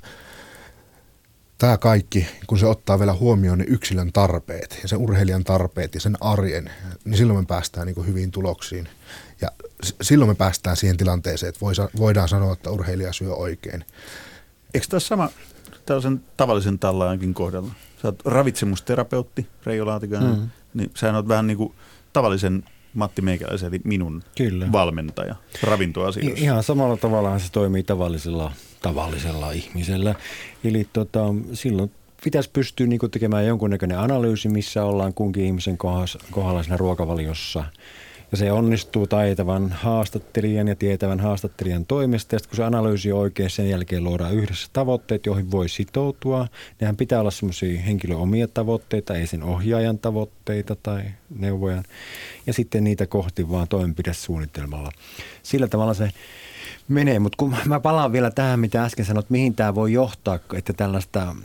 tämä 1.58 1.78
kaikki, 1.78 2.26
kun 2.46 2.58
se 2.58 2.66
ottaa 2.66 2.98
vielä 2.98 3.14
huomioon 3.14 3.58
ne 3.58 3.64
yksilön 3.68 4.12
tarpeet 4.12 4.78
ja 4.82 4.88
sen 4.88 4.98
urheilijan 4.98 5.44
tarpeet 5.44 5.94
ja 5.94 6.00
sen 6.00 6.16
arjen, 6.20 6.70
niin 7.04 7.16
silloin 7.16 7.38
me 7.38 7.46
päästään 7.46 7.86
niin 7.86 8.06
hyviin 8.06 8.30
tuloksiin. 8.30 8.88
Ja 9.40 9.50
silloin 10.02 10.30
me 10.30 10.34
päästään 10.34 10.76
siihen 10.76 10.96
tilanteeseen, 10.96 11.48
että 11.48 11.66
voidaan 11.98 12.28
sanoa, 12.28 12.52
että 12.52 12.70
urheilija 12.70 13.12
syö 13.12 13.34
oikein. 13.34 13.84
Eikö 14.74 14.86
tämä 14.90 15.00
sama 15.00 15.28
tällaisen 15.86 16.22
tavallisen 16.36 16.78
tallaajankin 16.78 17.34
kohdalla? 17.34 17.72
Sä 18.02 18.08
oot 18.08 18.26
ravitsemusterapeutti, 18.26 19.46
Reijo 19.66 19.86
Laatikainen, 19.86 20.38
mm. 20.38 20.48
niin 20.74 20.90
sä 20.96 21.16
oot 21.16 21.28
vähän 21.28 21.46
niin 21.46 21.56
kuin 21.56 21.74
tavallisen 22.12 22.64
Matti 22.94 23.22
Meikäläisen, 23.22 23.68
eli 23.68 23.80
minun 23.84 24.22
Kyllä. 24.36 24.72
valmentaja 24.72 25.34
ravintoasioissa. 25.62 26.44
Ihan 26.44 26.62
samalla 26.62 26.96
tavalla 26.96 27.38
se 27.38 27.52
toimii 27.52 27.82
tavallisella, 27.82 28.52
tavallisella 28.82 29.50
ihmisellä. 29.50 30.14
Eli 30.64 30.88
tota, 30.92 31.20
silloin 31.52 31.90
pitäisi 32.24 32.50
pystyä 32.52 32.86
niin 32.86 33.10
tekemään 33.10 33.46
jonkunnäköinen 33.46 33.98
analyysi, 33.98 34.48
missä 34.48 34.84
ollaan 34.84 35.14
kunkin 35.14 35.44
ihmisen 35.44 35.78
kohdalla 36.30 36.62
siinä 36.62 36.76
ruokavaliossa– 36.76 37.64
ja 38.34 38.38
se 38.38 38.52
onnistuu 38.52 39.06
taitavan 39.06 39.72
haastattelijan 39.72 40.68
ja 40.68 40.76
tietävän 40.76 41.20
haastattelijan 41.20 41.86
toimesta. 41.86 42.34
Ja 42.34 42.38
sitten 42.38 42.50
kun 42.50 42.56
se 42.56 42.64
analyysi 42.64 43.12
on 43.12 43.18
oikein, 43.18 43.50
sen 43.50 43.68
jälkeen 43.68 44.04
luodaan 44.04 44.34
yhdessä 44.34 44.68
tavoitteet, 44.72 45.26
joihin 45.26 45.50
voi 45.50 45.68
sitoutua. 45.68 46.48
Nehän 46.80 46.96
pitää 46.96 47.20
olla 47.20 47.30
semmoisia 47.30 47.80
henkilön 47.80 48.18
omia 48.18 48.48
tavoitteita, 48.48 49.14
ei 49.14 49.26
sen 49.26 49.42
ohjaajan 49.42 49.98
tavoitteita 49.98 50.76
tai 50.82 51.02
neuvojan. 51.38 51.84
Ja 52.46 52.52
sitten 52.52 52.84
niitä 52.84 53.06
kohti 53.06 53.50
vaan 53.50 53.68
toimenpidesuunnitelmalla. 53.68 54.90
Sillä 55.42 55.68
tavalla 55.68 55.94
se 55.94 56.10
menee, 56.88 57.18
mutta 57.18 57.36
kun 57.36 57.56
mä 57.64 57.80
palaan 57.80 58.12
vielä 58.12 58.30
tähän, 58.30 58.60
mitä 58.60 58.84
äsken 58.84 59.04
sanoit, 59.04 59.30
mihin 59.30 59.54
tämä 59.54 59.74
voi 59.74 59.92
johtaa, 59.92 60.38
että 60.54 60.72
tällaista 60.72 61.36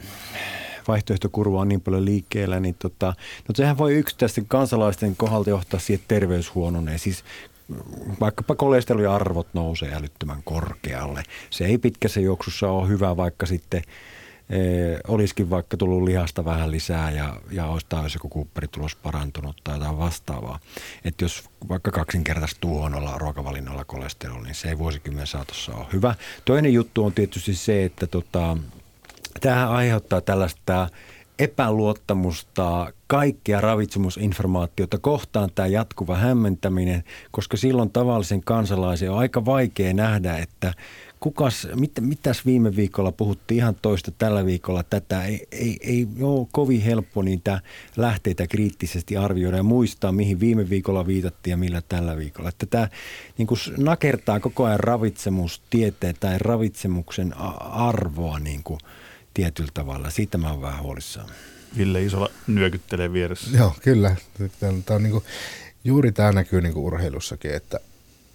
vaihtoehtokurva 0.90 1.62
on 1.62 1.70
niin 1.70 1.82
paljon 1.82 2.06
liikkeellä, 2.06 2.60
niin 2.60 2.76
tota, 2.80 3.08
no 3.48 3.56
sehän 3.56 3.78
voi 3.78 3.94
yksittäisten 3.94 4.46
kansalaisten 4.48 5.16
kohdalta 5.16 5.50
johtaa 5.50 5.80
siihen 5.80 6.06
terveyshuononeen. 6.08 7.00
Siis 7.00 7.24
vaikkapa 8.20 8.56
kolesteroliarvot 8.56 9.48
nousee 9.54 9.94
älyttömän 9.94 10.44
korkealle. 10.44 11.24
Se 11.50 11.66
ei 11.66 11.78
pitkässä 11.78 12.20
juoksussa 12.20 12.72
ole 12.72 12.88
hyvä, 12.88 13.18
vaikka 13.18 13.46
sitten 13.46 13.82
e, 14.50 14.60
olisikin 15.08 15.50
vaikka 15.50 15.78
tullut 15.78 16.04
lihasta 16.04 16.46
vähän 16.46 16.72
lisää 16.72 17.12
ja, 17.12 17.42
ja 17.52 17.66
olisi 17.66 17.86
taas 17.90 18.14
joku 18.14 18.30
kuupperitulos 18.30 18.96
parantunut 18.96 19.56
tai 19.64 19.76
jotain 19.76 19.98
vastaavaa. 19.98 20.60
Että 21.06 21.26
jos 21.26 21.44
vaikka 21.70 21.92
kaksinkertaistuu 21.92 22.78
huonolla 22.78 23.18
ruokavalinnolla 23.18 23.86
kolesterol, 23.86 24.44
niin 24.44 24.56
se 24.56 24.70
ei 24.70 24.78
vuosikymmen 24.78 25.28
saatossa 25.28 25.76
ole 25.76 25.86
hyvä. 25.94 26.16
Toinen 26.46 26.74
juttu 26.74 27.06
on 27.06 27.14
tietysti 27.14 27.56
se, 27.56 27.86
että 27.86 28.08
tota, 28.08 28.58
Tämähän 29.42 29.70
aiheuttaa 29.70 30.22
tällaista 30.22 30.88
epäluottamusta 31.40 32.94
kaikkea 33.08 33.62
ravitsemusinformaatiota 33.62 34.98
kohtaan 34.98 35.50
tämä 35.56 35.68
jatkuva 35.68 36.16
hämmentäminen, 36.16 37.04
koska 37.32 37.58
silloin 37.58 37.90
tavallisen 37.90 38.42
kansalaisen 38.44 39.12
on 39.12 39.18
aika 39.18 39.46
vaikea 39.46 39.94
nähdä, 39.94 40.38
että 40.38 40.74
kukas, 41.20 41.68
mit, 41.76 41.92
mitäs 42.00 42.46
viime 42.46 42.76
viikolla 42.76 43.12
puhuttiin 43.12 43.58
ihan 43.58 43.76
toista 43.82 44.12
tällä 44.12 44.46
viikolla 44.46 44.84
tätä. 44.84 45.24
Ei, 45.24 45.48
ei, 45.52 45.78
ei 45.82 46.08
ole 46.22 46.48
kovin 46.52 46.82
helppo 46.82 47.22
niitä 47.22 47.62
lähteitä 47.98 48.48
kriittisesti 48.48 49.18
arvioida 49.18 49.58
ja 49.58 49.64
muistaa, 49.64 50.12
mihin 50.12 50.40
viime 50.40 50.70
viikolla 50.70 51.08
viitattiin 51.08 51.52
ja 51.52 51.58
millä 51.58 51.82
tällä 51.90 52.18
viikolla. 52.18 52.50
Että 52.50 52.66
tämä 52.66 52.88
niin 53.38 53.48
kuin 53.48 53.60
nakertaa 53.78 54.40
koko 54.40 54.66
ajan 54.66 54.80
ravitsemustieteen 54.80 56.16
tai 56.20 56.38
ravitsemuksen 56.40 57.34
arvoa 57.60 58.40
niin 58.40 58.64
kuin 58.64 58.80
tietyllä 59.40 59.72
tavalla. 59.74 60.10
Siitä 60.10 60.38
mä 60.38 60.52
oon 60.52 60.62
vähän 60.62 60.84
huolissaan. 60.84 61.30
Ville 61.78 62.04
Isola 62.04 62.30
nyökyttelee 62.48 63.14
vieressä. 63.14 63.58
Joo, 63.58 63.76
kyllä. 63.82 64.16
Tämä 64.60 64.96
on 64.96 65.04
niin 65.04 65.12
kuin, 65.12 65.24
juuri 65.84 66.12
tämä 66.12 66.32
näkyy 66.32 66.62
niin 66.62 66.74
kuin 66.74 66.86
urheilussakin, 66.86 67.54
että 67.54 67.80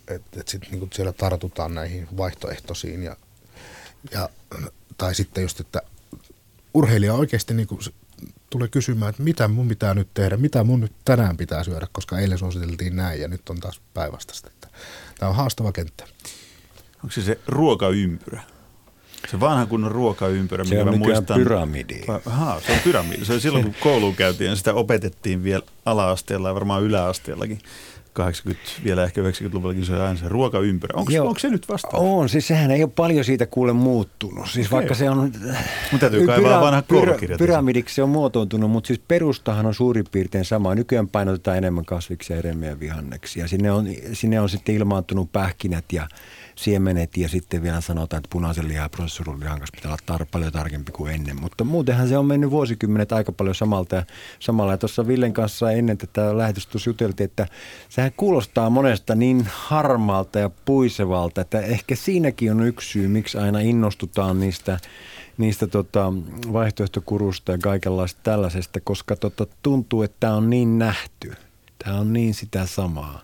että 0.09 0.41
et 0.41 0.49
sitten 0.49 0.71
niinku 0.71 0.89
siellä 0.93 1.13
tartutaan 1.13 1.75
näihin 1.75 2.09
vaihtoehtoisiin 2.17 3.03
ja, 3.03 3.17
ja 4.13 4.29
tai 4.99 5.15
sitten 5.15 5.43
just, 5.43 5.61
että 5.61 5.83
urheilija 6.75 7.15
oikeasti 7.15 7.55
niinku 7.55 7.79
tulee 8.51 8.69
kysymään, 8.69 9.11
että 9.11 9.23
mitä 9.23 9.49
mun 9.49 9.69
pitää 9.69 9.95
nyt 9.95 10.09
tehdä, 10.15 10.37
mitä 10.37 10.65
mun 10.65 10.81
nyt 10.81 10.93
tänään 11.05 11.37
pitää 11.37 11.65
syödä, 11.65 11.87
koska 11.93 12.19
eilen 12.19 12.39
suositeltiin 12.39 12.97
näin 12.97 13.21
ja 13.21 13.29
nyt 13.29 13.49
on 13.49 13.61
taas 13.61 13.81
päinvastaista. 13.95 14.51
Tämä 15.19 15.31
on 15.31 15.37
haastava 15.37 15.73
kenttä. 15.73 16.05
Onko 16.95 17.11
se 17.11 17.23
se 17.23 17.39
ruokaympyrä? 17.47 18.54
Se 19.29 19.41
vanha 19.41 19.67
kunnon 19.67 19.93
ruokaympyrä, 19.93 20.65
se 20.65 20.83
on 20.83 20.89
mä 20.89 20.97
muistan. 20.97 21.41
pyramidi. 21.41 22.01
Aha, 22.27 22.61
se 22.67 22.73
on 22.73 22.79
pyramidi. 22.85 23.25
Se 23.25 23.33
on 23.33 23.41
silloin, 23.41 23.65
kun 23.65 23.75
kouluun 23.81 24.17
käytiin 24.17 24.51
ja 24.51 24.57
sitä 24.57 24.75
opetettiin 24.75 25.45
vielä 25.45 25.63
ala-asteella 25.85 26.49
ja 26.49 26.55
varmaan 26.55 26.83
yläasteellakin. 26.83 27.59
80, 28.15 28.71
vielä 28.85 29.05
ehkä 29.05 29.21
90-luvullakin 29.21 29.85
se 29.85 29.97
aina 29.97 30.17
se 30.17 30.29
ruokaympyrä. 30.29 30.93
Onko, 30.97 31.13
onko 31.21 31.39
se 31.39 31.49
nyt 31.49 31.69
vasta? 31.69 31.89
On, 31.93 32.29
siis 32.29 32.47
sehän 32.47 32.71
ei 32.71 32.83
ole 32.83 32.91
paljon 32.97 33.25
siitä 33.25 33.47
kuule 33.47 33.73
muuttunut. 33.73 34.51
Siis 34.51 34.67
okay. 34.67 34.77
vaikka 34.77 34.95
se 34.95 35.11
on... 35.11 35.19
Mutta 35.93 36.11
täytyy 36.11 36.27
kaivaa 36.27 36.61
vanha 36.61 36.83
koulukirja. 36.83 37.39
Pyramidiksi 37.39 37.95
se 37.95 38.03
on 38.03 38.09
muotoontunut, 38.09 38.71
mutta 38.71 38.87
siis 38.87 39.01
perustahan 39.09 39.67
on 39.67 39.75
suurin 39.75 40.05
piirtein 40.13 40.45
sama. 40.45 40.75
Nykyään 40.75 41.09
painotetaan 41.09 41.59
enemmän 41.59 41.85
kasviksia, 41.85 42.37
enemmän 42.37 42.69
ja 42.69 42.81
vihanneksia. 42.81 43.49
Sinne 43.49 43.73
on, 43.73 43.87
sinne 44.13 44.41
on 44.41 44.49
sitten 44.49 44.75
ilmaantunut 44.75 45.33
pähkinät 45.33 45.85
ja 45.93 46.09
siemenet 46.57 47.17
ja 47.17 47.29
sitten 47.29 47.63
vielä 47.63 47.81
sanotaan, 47.81 48.19
että 48.19 48.33
punaisen 48.33 48.69
lihan 48.69 48.83
ja 48.83 48.89
prosessoidun 48.89 49.41
lihan 49.41 49.59
kanssa 49.59 49.77
pitää 49.77 49.91
olla 49.91 50.19
tar- 50.19 50.29
paljon 50.31 50.53
tarkempi 50.53 50.93
kuin 50.93 51.15
ennen. 51.15 51.41
Mutta 51.41 51.65
muutenhan 51.65 52.09
se 52.09 52.19
on 52.19 52.27
mennyt 52.27 52.51
vuosikymmenet 52.51 53.13
aika 53.13 53.33
paljon 53.33 53.55
samalta 53.55 53.97
ja 53.97 54.05
samalla. 54.41 54.73
Ja 54.73 54.79
tuossa 54.79 55.07
Villen 55.07 55.33
kanssa 55.33 55.71
ennen 55.71 55.99
tätä 55.99 56.39
lähetystä 56.39 56.79
juteltiin, 56.87 57.25
että 57.25 57.47
sehän 57.89 58.13
kuulostaa 58.17 58.71
monesta 58.71 59.15
niin 59.15 59.49
harmaalta 59.53 60.39
ja 60.39 60.51
puisevalta, 60.65 61.41
että 61.41 61.61
ehkä 61.61 61.97
siinäkin 61.97 62.51
on 62.51 62.67
yksi 62.67 62.91
syy, 62.91 63.09
miksi 63.09 63.39
aina 63.39 63.61
innostutaan 63.61 64.41
niistä 64.41 64.79
niistä 65.39 65.67
tota, 65.67 66.13
vaihtoehtokurusta 66.53 67.53
ja 67.53 67.59
kaikenlaista 67.59 68.21
tällaisesta, 68.23 68.81
koska 68.81 69.17
tota, 69.17 69.47
tuntuu, 69.63 70.03
että 70.03 70.17
tämä 70.21 70.35
on 70.35 70.51
niin 70.51 70.79
nähty. 70.79 71.33
Tämä 71.85 71.99
on 71.99 72.13
niin 72.13 72.35
sitä 72.35 72.67
samaa 72.67 73.21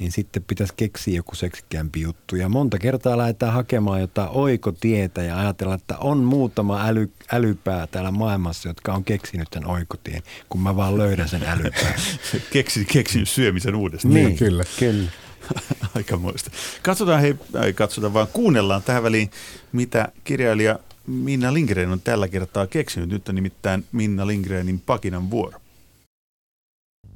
niin 0.00 0.12
sitten 0.12 0.44
pitäisi 0.44 0.72
keksiä 0.76 1.16
joku 1.16 1.34
seksikämpi 1.34 2.00
juttu. 2.00 2.36
Ja 2.36 2.48
monta 2.48 2.78
kertaa 2.78 3.18
lähdetään 3.18 3.52
hakemaan 3.52 4.00
jotain 4.00 4.28
oikotietä 4.32 5.22
ja 5.22 5.38
ajatella, 5.38 5.74
että 5.74 5.98
on 5.98 6.18
muutama 6.18 6.86
äly, 6.86 7.10
älypää 7.32 7.86
täällä 7.86 8.10
maailmassa, 8.10 8.68
jotka 8.68 8.92
on 8.92 9.04
keksinyt 9.04 9.48
tämän 9.50 9.70
oikotien, 9.70 10.22
kun 10.48 10.60
mä 10.60 10.76
vaan 10.76 10.98
löydän 10.98 11.28
sen 11.28 11.42
älypää. 11.42 11.94
keksin, 12.52 12.86
keksin 12.86 13.26
syömisen 13.26 13.74
uudestaan. 13.74 14.14
Niin, 14.14 14.36
kyllä. 14.36 14.64
kyllä. 14.78 15.10
muista. 16.18 16.50
Katsotaan, 16.82 17.20
hei, 17.20 17.34
ei 17.64 17.72
katsota, 17.72 18.14
vaan 18.14 18.28
kuunnellaan 18.32 18.82
tähän 18.82 19.02
väliin, 19.02 19.30
mitä 19.72 20.08
kirjailija 20.24 20.78
Minna 21.06 21.54
Lindgren 21.54 21.90
on 21.90 22.00
tällä 22.00 22.28
kertaa 22.28 22.66
keksinyt. 22.66 23.08
Nyt 23.08 23.28
on 23.28 23.34
nimittäin 23.34 23.84
Minna 23.92 24.26
Lindgrenin 24.26 24.80
pakinan 24.80 25.30
vuoro. 25.30 25.60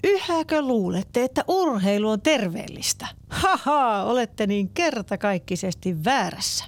Yhäkö 0.07 0.63
luulette, 0.63 1.25
että 1.25 1.45
urheilu 1.49 2.09
on 2.09 2.21
terveellistä? 2.21 3.07
Haha, 3.29 4.05
olette 4.05 4.47
niin 4.47 4.69
kertakaikkisesti 4.69 6.05
väärässä. 6.05 6.65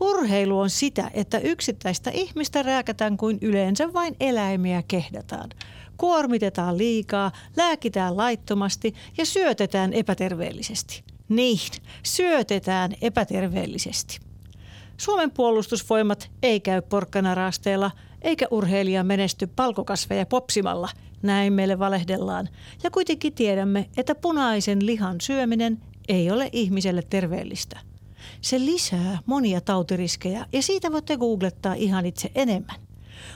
Urheilu 0.00 0.60
on 0.60 0.70
sitä, 0.70 1.10
että 1.14 1.38
yksittäistä 1.38 2.10
ihmistä 2.10 2.62
rääkätään 2.62 3.16
kuin 3.16 3.38
yleensä 3.42 3.92
vain 3.92 4.16
eläimiä 4.20 4.82
kehdataan. 4.88 5.50
Kuormitetaan 5.96 6.78
liikaa, 6.78 7.32
lääkitään 7.56 8.16
laittomasti 8.16 8.94
ja 9.18 9.26
syötetään 9.26 9.92
epäterveellisesti. 9.92 11.04
Niin, 11.28 11.58
syötetään 12.02 12.92
epäterveellisesti. 13.00 14.20
Suomen 14.96 15.30
puolustusvoimat 15.30 16.30
ei 16.42 16.60
käy 16.60 16.82
porkkanarasteella, 16.82 17.90
eikä 18.22 18.46
urheilija 18.50 19.04
menesty 19.04 19.46
palkokasveja 19.46 20.26
popsimalla– 20.26 20.88
näin 21.22 21.52
meille 21.52 21.78
valehdellaan. 21.78 22.48
Ja 22.82 22.90
kuitenkin 22.90 23.32
tiedämme, 23.32 23.88
että 23.96 24.14
punaisen 24.14 24.86
lihan 24.86 25.20
syöminen 25.20 25.78
ei 26.08 26.30
ole 26.30 26.48
ihmiselle 26.52 27.02
terveellistä. 27.10 27.78
Se 28.40 28.58
lisää 28.58 29.18
monia 29.26 29.60
tautiriskejä 29.60 30.46
ja 30.52 30.62
siitä 30.62 30.92
voitte 30.92 31.16
googlettaa 31.16 31.74
ihan 31.74 32.06
itse 32.06 32.30
enemmän. 32.34 32.76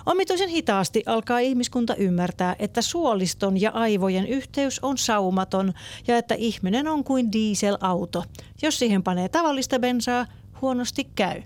Omituisen 0.07 0.49
hitaasti 0.49 1.03
alkaa 1.07 1.39
ihmiskunta 1.39 1.95
ymmärtää, 1.95 2.57
että 2.59 2.83
suoliston 2.83 3.61
ja 3.61 3.71
aivojen 3.71 4.27
yhteys 4.27 4.81
on 4.81 4.99
saumaton 4.99 5.73
ja 6.07 6.19
että 6.19 6.35
ihminen 6.35 6.89
on 6.89 7.05
kuin 7.05 7.33
dieselauto. 7.33 8.25
Jos 8.63 8.79
siihen 8.79 9.03
panee 9.03 9.29
tavallista 9.29 9.79
bensaa, 9.79 10.27
huonosti 10.61 11.09
käy. 11.15 11.43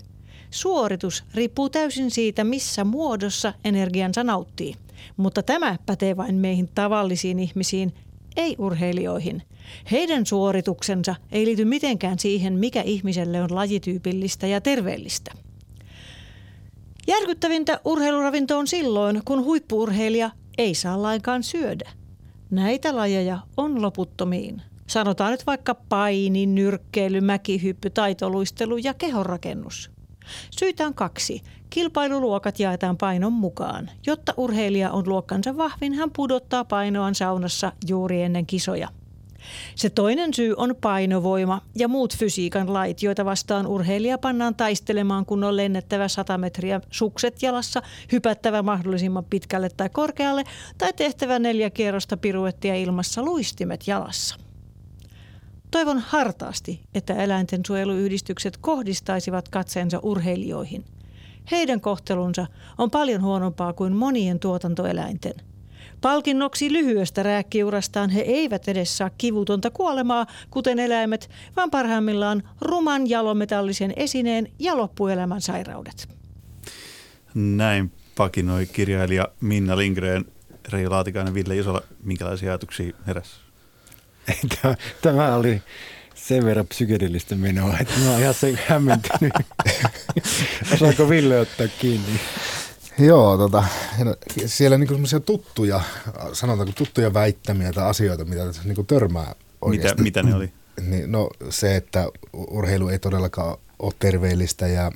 Suoritus 0.49 1.23
riippuu 1.33 1.69
täysin 1.69 2.11
siitä, 2.11 2.43
missä 2.43 2.83
muodossa 2.83 3.53
energiansa 3.63 4.23
nauttii– 4.23 4.75
mutta 5.17 5.43
tämä 5.43 5.77
pätee 5.85 6.17
vain 6.17 6.35
meihin 6.35 6.69
tavallisiin 6.75 7.39
ihmisiin, 7.39 7.93
ei 8.35 8.55
urheilijoihin. 8.57 9.43
Heidän 9.91 10.25
suorituksensa 10.25 11.15
ei 11.31 11.45
liity 11.45 11.65
mitenkään 11.65 12.19
siihen, 12.19 12.53
mikä 12.53 12.81
ihmiselle 12.81 13.41
on 13.41 13.55
lajityypillistä 13.55 14.47
ja 14.47 14.61
terveellistä. 14.61 15.31
Järkyttävintä 17.07 17.79
urheiluravinto 17.85 18.57
on 18.57 18.67
silloin, 18.67 19.21
kun 19.25 19.43
huippuurheilija 19.43 20.31
ei 20.57 20.75
saa 20.75 21.01
lainkaan 21.01 21.43
syödä. 21.43 21.89
Näitä 22.49 22.95
lajeja 22.95 23.39
on 23.57 23.81
loputtomiin. 23.81 24.61
Sanotaan 24.87 25.31
nyt 25.31 25.47
vaikka 25.47 25.75
paini, 25.75 26.45
nyrkkeily, 26.45 27.21
mäkihyppy, 27.21 27.89
taitoluistelu 27.89 28.77
ja 28.77 28.93
kehonrakennus. 28.93 29.91
Syitä 30.59 30.85
on 30.85 30.93
kaksi. 30.93 31.41
Kilpailuluokat 31.69 32.59
jaetaan 32.59 32.97
painon 32.97 33.33
mukaan. 33.33 33.89
Jotta 34.07 34.33
urheilija 34.37 34.91
on 34.91 35.09
luokkansa 35.09 35.57
vahvin, 35.57 35.93
hän 35.93 36.11
pudottaa 36.11 36.65
painoaan 36.65 37.15
saunassa 37.15 37.71
juuri 37.87 38.21
ennen 38.21 38.45
kisoja. 38.45 38.87
Se 39.75 39.89
toinen 39.89 40.33
syy 40.33 40.53
on 40.57 40.75
painovoima 40.81 41.61
ja 41.75 41.87
muut 41.87 42.17
fysiikan 42.17 42.73
lait, 42.73 43.03
joita 43.03 43.25
vastaan 43.25 43.67
urheilija 43.67 44.17
pannaan 44.17 44.55
taistelemaan, 44.55 45.25
kun 45.25 45.43
on 45.43 45.57
lennettävä 45.57 46.07
100 46.07 46.37
metriä 46.37 46.81
sukset 46.91 47.41
jalassa, 47.41 47.81
hypättävä 48.11 48.61
mahdollisimman 48.61 49.25
pitkälle 49.25 49.69
tai 49.77 49.89
korkealle 49.89 50.43
tai 50.77 50.93
tehtävä 50.93 51.39
neljä 51.39 51.69
kierrosta 51.69 52.17
piruettia 52.17 52.75
ilmassa 52.75 53.23
luistimet 53.23 53.87
jalassa. 53.87 54.50
Toivon 55.71 55.99
hartaasti, 55.99 56.81
että 56.93 57.13
eläintensuojeluyhdistykset 57.13 58.57
kohdistaisivat 58.57 59.49
katseensa 59.49 59.99
urheilijoihin. 59.99 60.85
Heidän 61.51 61.81
kohtelunsa 61.81 62.47
on 62.77 62.91
paljon 62.91 63.21
huonompaa 63.21 63.73
kuin 63.73 63.93
monien 63.93 64.39
tuotantoeläinten. 64.39 65.33
Palkinnoksi 66.01 66.73
lyhyestä 66.73 67.23
rääkkiurastaan 67.23 68.09
he 68.09 68.21
eivät 68.21 68.67
edes 68.67 68.97
saa 68.97 69.09
kivutonta 69.17 69.69
kuolemaa, 69.69 70.25
kuten 70.49 70.79
eläimet, 70.79 71.29
vaan 71.55 71.71
parhaimmillaan 71.71 72.43
ruman 72.61 73.09
jalometallisen 73.09 73.93
esineen 73.95 74.47
ja 74.59 74.77
loppuelämän 74.77 75.41
sairaudet. 75.41 76.09
Näin 77.33 77.91
pakinoi 78.15 78.65
kirjailija 78.65 79.27
Minna 79.41 79.77
Lindgren, 79.77 80.25
Reijo 80.69 80.91
Laatikainen, 80.91 81.33
Ville 81.33 81.57
Isola. 81.57 81.81
Minkälaisia 82.03 82.49
ajatuksia 82.49 82.93
heräsi? 83.07 83.50
Tämä 85.01 85.35
oli 85.35 85.61
sen 86.15 86.45
verran 86.45 86.67
psykedelistä 86.67 87.35
menoa, 87.35 87.77
että 87.81 87.93
mä 87.99 88.11
oon 88.11 88.21
ihan 88.21 88.33
sen 88.33 88.59
hämmentynyt. 88.67 89.33
Osaako 90.73 91.09
Ville 91.09 91.39
ottaa 91.39 91.67
kiinni? 91.79 92.19
Joo, 92.99 93.37
tota, 93.37 93.63
siellä 94.45 94.77
niinku 94.77 94.93
semmoisia 94.93 95.19
tuttuja, 95.19 95.81
sanotaanko 96.33 96.73
tuttuja 96.77 97.13
väittämiä 97.13 97.73
tai 97.73 97.89
asioita, 97.89 98.25
mitä 98.25 98.43
niinku 98.63 98.83
törmää 98.83 99.35
oikeasti. 99.61 100.03
Mitä, 100.03 100.23
mitä 100.23 100.29
ne 100.31 100.35
oli? 100.35 100.51
Niin, 100.81 101.11
no 101.11 101.29
se, 101.49 101.75
että 101.75 102.07
urheilu 102.33 102.89
ei 102.89 102.99
todellakaan 102.99 103.57
ole 103.79 103.93
terveellistä 103.99 104.67
ja, 104.67 104.91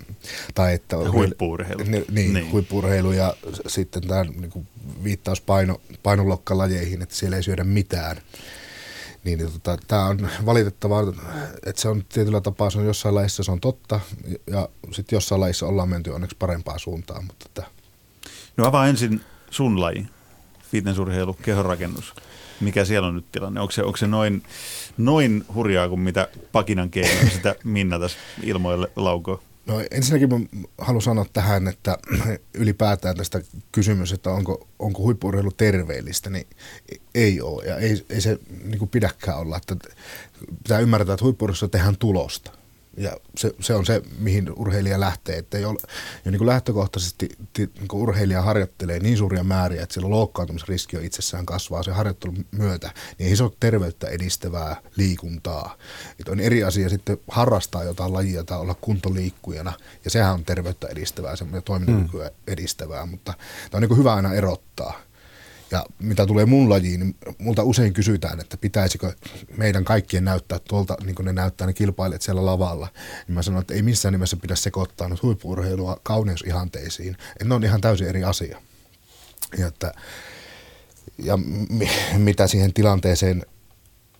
tai 0.55 0.73
että 0.73 0.97
huippuurheilu. 1.11 1.83
Niin, 1.83 2.05
niin, 2.33 2.51
huippuurheilu 2.51 3.11
ja 3.11 3.35
sitten 3.67 4.07
tämä 4.07 4.23
niin 4.23 4.67
viittaus 5.03 5.41
paino, 5.41 5.81
painulokkalajeihin, 6.03 7.01
että 7.01 7.15
siellä 7.15 7.37
ei 7.37 7.43
syödä 7.43 7.63
mitään 7.63 8.17
Niin, 9.25 9.39
niin 9.39 9.51
tota, 9.51 9.77
tämä 9.87 10.05
on 10.05 10.29
valitettavaa, 10.45 11.03
että 11.65 11.81
se 11.81 11.89
on 11.89 12.03
tietyllä 12.13 12.41
tapaa, 12.41 12.69
se 12.69 12.79
on 12.79 12.85
jossain 12.85 13.15
lajissa 13.15 13.43
se 13.43 13.51
on 13.51 13.59
totta, 13.59 13.99
ja 14.47 14.69
sitten 14.91 15.17
jossain 15.17 15.41
lajissa 15.41 15.65
ollaan 15.65 15.89
menty 15.89 16.09
onneksi 16.09 16.35
parempaan 16.39 16.79
suuntaan. 16.79 17.25
Mutta 17.25 17.45
että. 17.45 17.63
No 18.57 18.65
avaa 18.65 18.87
ensin 18.87 19.21
sun 19.49 19.81
laji, 19.81 20.07
fitnessurheilu, 20.71 21.33
kehonrakennus. 21.33 22.13
Mikä 22.59 22.85
siellä 22.85 23.07
on 23.07 23.15
nyt 23.15 23.31
tilanne? 23.31 23.61
Onko 23.61 23.71
se, 23.71 23.83
onko 23.83 23.97
se 23.97 24.07
noin, 24.07 24.43
noin 24.97 25.45
hurjaa 25.53 25.89
kuin 25.89 25.99
mitä 25.99 26.27
pakinan 26.51 26.89
keinoin 26.89 27.31
sitä 27.31 27.55
Minna 27.63 27.99
tässä 27.99 28.17
ilmoille 28.43 28.91
laukoo? 28.95 29.41
No 29.65 29.81
ensinnäkin 29.91 30.29
mä 30.29 30.39
haluan 30.77 31.01
sanoa 31.01 31.25
tähän, 31.33 31.67
että 31.67 31.97
ylipäätään 32.53 33.17
tästä 33.17 33.41
kysymys, 33.71 34.11
että 34.11 34.31
onko, 34.31 34.67
onko 34.79 35.03
huippuurheilu 35.03 35.51
terveellistä, 35.51 36.29
niin 36.29 36.47
ei 37.15 37.41
ole. 37.41 37.65
Ja 37.65 37.77
ei, 37.77 38.05
ei 38.09 38.21
se 38.21 38.39
niin 38.63 38.89
pidäkään 38.89 39.39
olla. 39.39 39.57
Että 39.57 39.75
pitää 40.63 40.79
ymmärtää, 40.79 41.13
että 41.13 41.23
huippuurheilussa 41.25 41.67
tehdään 41.67 41.97
tulosta. 41.97 42.51
Ja 42.97 43.17
se, 43.37 43.51
se 43.59 43.73
on 43.73 43.85
se, 43.85 44.01
mihin 44.19 44.53
urheilija 44.55 44.99
lähtee. 44.99 45.37
Että 45.37 45.57
ei 45.57 45.65
ole, 45.65 45.79
ja 46.25 46.31
niin 46.31 46.37
kuin 46.37 46.47
lähtökohtaisesti 46.47 47.29
niin 47.57 47.87
kuin 47.87 48.01
urheilija 48.01 48.41
harjoittelee 48.41 48.99
niin 48.99 49.17
suuria 49.17 49.43
määriä, 49.43 49.83
että 49.83 49.93
sillä 49.93 50.09
loukkaantumisriski 50.09 50.97
on 50.97 51.03
itsessään 51.03 51.45
kasvaa 51.45 51.83
sen 51.83 51.95
harjoittelun 51.95 52.45
myötä, 52.51 52.91
niin 53.19 53.29
ei 53.29 53.35
se 53.35 53.43
ole 53.43 53.51
terveyttä 53.59 54.07
edistävää 54.07 54.81
liikuntaa. 54.95 55.77
Että 56.19 56.31
on 56.31 56.39
eri 56.39 56.63
asia 56.63 56.89
sitten 56.89 57.17
harrastaa 57.27 57.83
jotain 57.83 58.13
lajia 58.13 58.43
tai 58.43 58.59
olla 58.59 58.75
kuntoliikkujana, 58.81 59.73
ja 60.05 60.11
sehän 60.11 60.33
on 60.33 60.45
terveyttä 60.45 60.87
edistävää 60.87 61.35
ja 61.53 61.61
toimintakykyä 61.61 62.27
mm. 62.27 62.33
edistävää, 62.47 63.05
mutta 63.05 63.33
tämä 63.71 63.77
on 63.77 63.81
niin 63.81 63.89
kuin 63.89 63.97
hyvä 63.97 64.13
aina 64.13 64.33
erottaa. 64.33 65.04
Ja 65.71 65.85
mitä 65.99 66.25
tulee 66.25 66.45
mun 66.45 66.69
lajiin, 66.69 66.99
niin 66.99 67.15
multa 67.37 67.63
usein 67.63 67.93
kysytään, 67.93 68.39
että 68.39 68.57
pitäisikö 68.57 69.13
meidän 69.57 69.85
kaikkien 69.85 70.25
näyttää 70.25 70.59
tuolta, 70.59 70.97
niin 71.03 71.15
kuin 71.15 71.25
ne 71.25 71.33
näyttää 71.33 71.67
ne 71.67 71.73
kilpailijat 71.73 72.21
siellä 72.21 72.45
lavalla. 72.45 72.87
Niin 73.27 73.35
mä 73.35 73.41
sanon, 73.41 73.61
että 73.61 73.73
ei 73.73 73.81
missään 73.81 74.13
nimessä 74.13 74.37
pidä 74.37 74.55
sekoittaa 74.55 75.09
nyt 75.09 75.23
huippuurheilua 75.23 75.99
kauneusihanteisiin. 76.03 77.17
Että 77.31 77.45
ne 77.45 77.55
on 77.55 77.63
ihan 77.63 77.81
täysin 77.81 78.07
eri 78.07 78.23
asia. 78.23 78.61
Ja, 79.57 79.67
että, 79.67 79.93
ja 81.17 81.39
mitä 82.17 82.47
siihen 82.47 82.73
tilanteeseen 82.73 83.45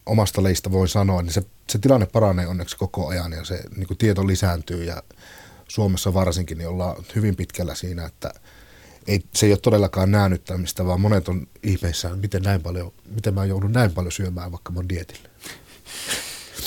omasta 0.05 0.43
leista 0.43 0.71
voi 0.71 0.87
sanoa, 0.87 1.21
niin 1.21 1.33
se, 1.33 1.43
se 1.69 1.77
tilanne 1.77 2.05
paranee 2.05 2.47
onneksi 2.47 2.77
koko 2.77 3.07
ajan 3.07 3.31
ja 3.31 3.45
se 3.45 3.63
niin 3.75 3.87
kuin 3.87 3.97
tieto 3.97 4.27
lisääntyy 4.27 4.83
ja 4.83 5.03
Suomessa 5.67 6.13
varsinkin 6.13 6.57
niin 6.57 6.67
ollaan 6.67 6.95
hyvin 7.15 7.35
pitkällä 7.35 7.75
siinä, 7.75 8.05
että– 8.05 8.31
ei, 9.07 9.21
se 9.33 9.45
ei 9.45 9.51
ole 9.51 9.59
todellakaan 9.59 10.11
näännyttämistä, 10.11 10.85
vaan 10.85 11.01
monet 11.01 11.29
on 11.29 11.47
ihmeissään, 11.63 12.19
miten, 12.19 12.43
näin 12.43 12.61
paljon, 12.61 12.91
miten 13.15 13.33
mä 13.33 13.45
joudun 13.45 13.71
näin 13.71 13.91
paljon 13.91 14.11
syömään 14.11 14.51
vaikka 14.51 14.71
mun 14.71 14.89
dietille. 14.89 15.29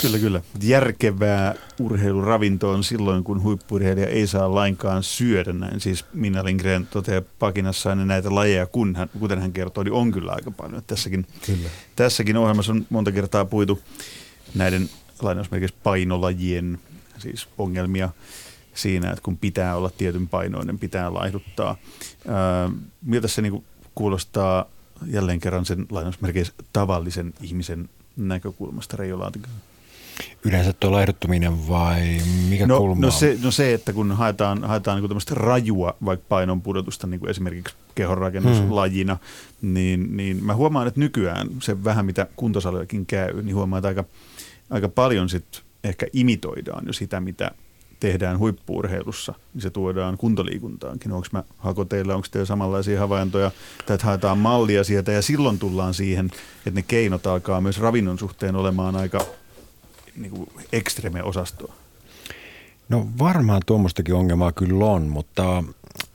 Kyllä, 0.01 0.19
kyllä. 0.19 0.41
Järkevää 0.63 1.55
urheiluravinto 1.79 2.69
on 2.71 2.83
silloin, 2.83 3.23
kun 3.23 3.43
huippurheilija 3.43 4.07
ei 4.07 4.27
saa 4.27 4.55
lainkaan 4.55 5.03
syödä 5.03 5.53
näin. 5.53 5.81
Siis 5.81 6.05
Minna 6.13 6.43
Lindgren 6.43 6.87
toteaa 6.87 7.21
pakinassa 7.39 7.89
aina 7.89 8.05
näitä 8.05 8.35
lajeja, 8.35 8.65
kun 8.65 8.95
hän, 8.95 9.09
kuten 9.19 9.39
hän 9.39 9.53
kertoo, 9.53 9.83
niin 9.83 9.93
on 9.93 10.11
kyllä 10.11 10.31
aika 10.31 10.51
paljon. 10.51 10.83
Tässäkin, 10.87 11.27
kyllä. 11.45 11.69
tässäkin 11.95 12.37
ohjelmassa 12.37 12.71
on 12.71 12.85
monta 12.89 13.11
kertaa 13.11 13.45
puitu 13.45 13.81
näiden 14.55 14.89
lainausmerkeissä 15.21 15.77
painolajien 15.83 16.79
siis 17.17 17.47
ongelmia 17.57 18.09
siinä, 18.73 19.09
että 19.09 19.21
kun 19.21 19.37
pitää 19.37 19.75
olla 19.75 19.89
tietyn 19.97 20.27
painoinen, 20.27 20.79
pitää 20.79 21.13
laihduttaa. 21.13 21.75
Ää, 22.27 22.69
miltä 23.01 23.27
se 23.27 23.41
niin 23.41 23.63
kuulostaa 23.95 24.65
jälleen 25.05 25.39
kerran 25.39 25.65
sen 25.65 25.85
lainausmerkeissä 25.89 26.53
tavallisen 26.73 27.33
ihmisen 27.41 27.89
näkökulmasta, 28.17 28.97
Reijo 28.97 29.19
Laatikko? 29.19 29.49
Yleensä 30.45 30.73
tuo 30.73 30.91
laihduttuminen 30.91 31.67
vai 31.67 32.17
mikä 32.49 32.67
no, 32.67 32.77
kulma 32.77 33.01
no 33.01 33.11
se, 33.11 33.37
no 33.43 33.51
se, 33.51 33.73
että 33.73 33.93
kun 33.93 34.11
haetaan, 34.11 34.63
haetaan 34.63 34.97
niin 35.01 35.09
tämmöistä 35.09 35.35
rajua 35.35 35.97
vaikka 36.05 36.25
painon 36.29 36.61
pudotusta 36.61 37.07
niin 37.07 37.19
kuin 37.19 37.29
esimerkiksi 37.29 37.75
kehonrakennuslajina, 37.95 39.17
hmm. 39.61 39.73
niin, 39.73 40.17
niin 40.17 40.43
mä 40.43 40.55
huomaan, 40.55 40.87
että 40.87 40.99
nykyään 40.99 41.47
se 41.61 41.83
vähän 41.83 42.05
mitä 42.05 42.27
kuntosalillakin 42.35 43.05
käy, 43.05 43.41
niin 43.41 43.55
huomaan, 43.55 43.77
että 43.77 43.87
aika, 43.87 44.03
aika 44.69 44.89
paljon 44.89 45.29
sit 45.29 45.63
ehkä 45.83 46.07
imitoidaan 46.13 46.87
jo 46.87 46.93
sitä, 46.93 47.19
mitä 47.19 47.51
tehdään 47.99 48.39
huippuurheilussa, 48.39 49.33
niin 49.53 49.61
se 49.61 49.69
tuodaan 49.69 50.17
kuntoliikuntaankin. 50.17 51.11
Onko 51.11 51.27
mä, 51.31 51.43
hako 51.57 51.85
teillä, 51.85 52.15
onko 52.15 52.27
teillä 52.31 52.45
samanlaisia 52.45 52.99
havaintoja, 52.99 53.51
tai 53.85 53.93
että 53.93 54.07
haetaan 54.07 54.37
mallia 54.37 54.83
sieltä, 54.83 55.11
ja 55.11 55.21
silloin 55.21 55.59
tullaan 55.59 55.93
siihen, 55.93 56.25
että 56.25 56.71
ne 56.71 56.81
keinot 56.81 57.27
alkaa 57.27 57.61
myös 57.61 57.79
ravinnon 57.79 58.19
suhteen 58.19 58.55
olemaan 58.55 58.95
aika 58.95 59.25
niin 60.15 60.31
kuin 60.31 60.49
ekstreme-osastoa. 60.73 61.73
No 62.89 63.07
varmaan 63.19 63.61
tuommoistakin 63.65 64.15
ongelmaa 64.15 64.51
kyllä 64.51 64.85
on, 64.85 65.01
mutta 65.01 65.63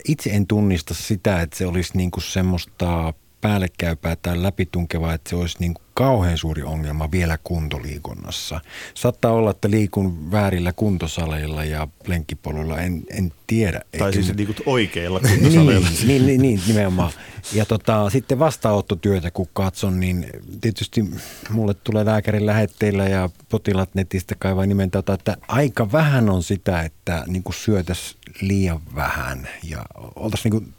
itse 0.08 0.30
en 0.30 0.46
tunnista 0.46 0.94
sitä, 0.94 1.42
että 1.42 1.56
se 1.56 1.66
olisi 1.66 1.96
niin 1.96 2.10
kuin 2.10 2.24
semmoista 2.24 3.12
päällekkäypää 3.44 4.16
tai 4.16 4.42
läpitunkevaa, 4.42 5.14
että 5.14 5.30
se 5.30 5.36
olisi 5.36 5.56
niin 5.60 5.74
kuin 5.74 5.84
kauhean 5.94 6.38
suuri 6.38 6.62
ongelma 6.62 7.10
vielä 7.10 7.38
kuntoliikunnassa. 7.44 8.60
Saattaa 8.94 9.32
olla, 9.32 9.50
että 9.50 9.70
liikun 9.70 10.30
väärillä 10.30 10.72
kuntosaleilla 10.72 11.64
ja 11.64 11.88
lenkkipoluilla, 12.06 12.80
en, 12.80 13.02
en 13.10 13.32
tiedä. 13.46 13.80
Tai 13.98 14.12
siis 14.12 14.32
liikut 14.36 14.60
oikeilla 14.66 15.20
kuntosaleilla. 15.28 15.88
niin, 15.88 16.06
niin, 16.06 16.26
niin, 16.26 16.42
niin, 16.42 16.60
nimenomaan. 16.66 17.12
Ja 17.52 17.66
tota, 17.66 18.10
sitten 18.10 18.38
vastaanottotyötä 18.38 19.30
kun 19.30 19.48
katson, 19.52 20.00
niin 20.00 20.26
tietysti 20.60 21.04
mulle 21.50 21.74
tulee 21.74 22.04
lääkärin 22.04 22.46
lähetteillä 22.46 23.08
ja 23.08 23.30
potilaat 23.48 23.94
netistä 23.94 24.34
kaivaa 24.38 24.66
nimen 24.66 24.90
että 25.14 25.36
aika 25.48 25.92
vähän 25.92 26.30
on 26.30 26.42
sitä, 26.42 26.82
että 26.82 27.24
niin 27.26 27.44
syötäisiin 27.54 28.20
liian 28.40 28.80
vähän 28.94 29.48
ja 29.62 29.84
oltaisiin 30.16 30.52
niin 30.52 30.74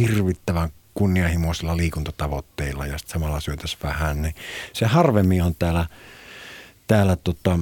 hirvittävän 0.00 0.70
kunnianhimoisilla 0.98 1.76
liikuntatavoitteilla 1.76 2.86
ja 2.86 2.98
sitten 2.98 3.12
samalla 3.12 3.40
syötäisiin 3.40 3.82
vähän, 3.82 4.22
niin 4.22 4.34
se 4.72 4.86
harvemmin 4.86 5.42
on 5.42 5.54
täällä, 5.58 5.86
täällä 6.86 7.16
tota, 7.16 7.58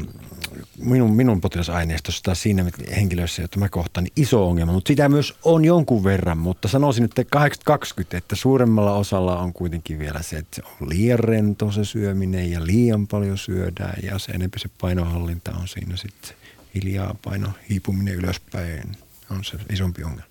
minun, 0.78 1.16
minun 1.16 1.40
potilasaineistossa 1.40 2.22
tai 2.22 2.36
siinä 2.36 2.64
henkilöissä, 2.96 3.42
joita 3.42 3.58
mä 3.58 3.68
kohtaan, 3.68 4.04
niin 4.04 4.12
iso 4.16 4.48
ongelma. 4.48 4.72
Mutta 4.72 4.88
sitä 4.88 5.08
myös 5.08 5.34
on 5.44 5.64
jonkun 5.64 6.04
verran, 6.04 6.38
mutta 6.38 6.68
sanoisin 6.68 7.02
nyt 7.02 7.12
820, 7.30 8.16
että 8.16 8.36
suuremmalla 8.36 8.92
osalla 8.92 9.38
on 9.38 9.52
kuitenkin 9.52 9.98
vielä 9.98 10.22
se, 10.22 10.36
että 10.36 10.56
se 10.56 10.62
on 10.80 10.88
liian 10.88 11.18
rento 11.18 11.72
se 11.72 11.84
syöminen 11.84 12.50
ja 12.50 12.66
liian 12.66 13.06
paljon 13.06 13.38
syödään 13.38 13.98
ja 14.02 14.18
se 14.18 14.32
enemmän 14.32 14.58
se 14.58 14.70
painohallinta 14.80 15.50
on 15.60 15.68
siinä 15.68 15.96
sitten 15.96 16.36
hiljaa 16.74 17.14
paino 17.24 17.48
hiipuminen 17.70 18.14
ylöspäin 18.14 18.96
on 19.30 19.44
se 19.44 19.56
isompi 19.72 20.04
ongelma. 20.04 20.30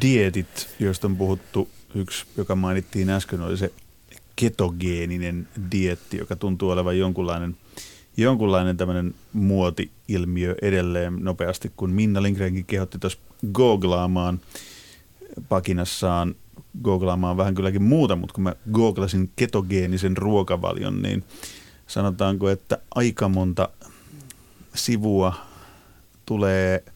Dietit, 0.00 0.68
joista 0.80 1.06
on 1.06 1.16
puhuttu 1.16 1.68
Yksi, 1.96 2.26
joka 2.36 2.56
mainittiin 2.56 3.10
äsken, 3.10 3.40
oli 3.40 3.56
se 3.56 3.72
ketogeeninen 4.36 5.48
dietti, 5.72 6.16
joka 6.16 6.36
tuntuu 6.36 6.70
olevan 6.70 6.98
jonkunlainen, 6.98 7.56
jonkunlainen 8.16 8.76
tämmöinen 8.76 9.14
muoti-ilmiö 9.32 10.54
edelleen 10.62 11.16
nopeasti, 11.24 11.72
kun 11.76 11.90
Minna 11.90 12.22
Lindgrenkin 12.22 12.64
kehotti 12.64 12.98
tuossa 12.98 13.18
googlaamaan 13.52 14.40
pakinassaan, 15.48 16.34
googlaamaan 16.82 17.36
vähän 17.36 17.54
kylläkin 17.54 17.82
muuta, 17.82 18.16
mutta 18.16 18.34
kun 18.34 18.44
mä 18.44 18.54
googlasin 18.72 19.30
ketogeenisen 19.36 20.16
ruokavalion, 20.16 21.02
niin 21.02 21.24
sanotaanko, 21.86 22.48
että 22.48 22.78
aika 22.94 23.28
monta 23.28 23.68
sivua 24.74 25.34
tulee– 26.26 26.84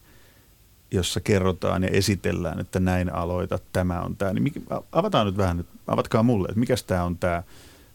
jossa 0.91 1.19
kerrotaan 1.19 1.83
ja 1.83 1.89
esitellään, 1.89 2.59
että 2.59 2.79
näin 2.79 3.13
aloita, 3.13 3.59
tämä 3.73 4.01
on 4.01 4.15
tämä. 4.17 4.33
Niin 4.33 4.65
avataan 4.91 5.25
nyt 5.25 5.37
vähän, 5.37 5.65
avatkaa 5.87 6.23
mulle, 6.23 6.47
että 6.47 6.59
mikä 6.59 6.75
tämä 6.87 7.03
on 7.03 7.17
tämä 7.17 7.43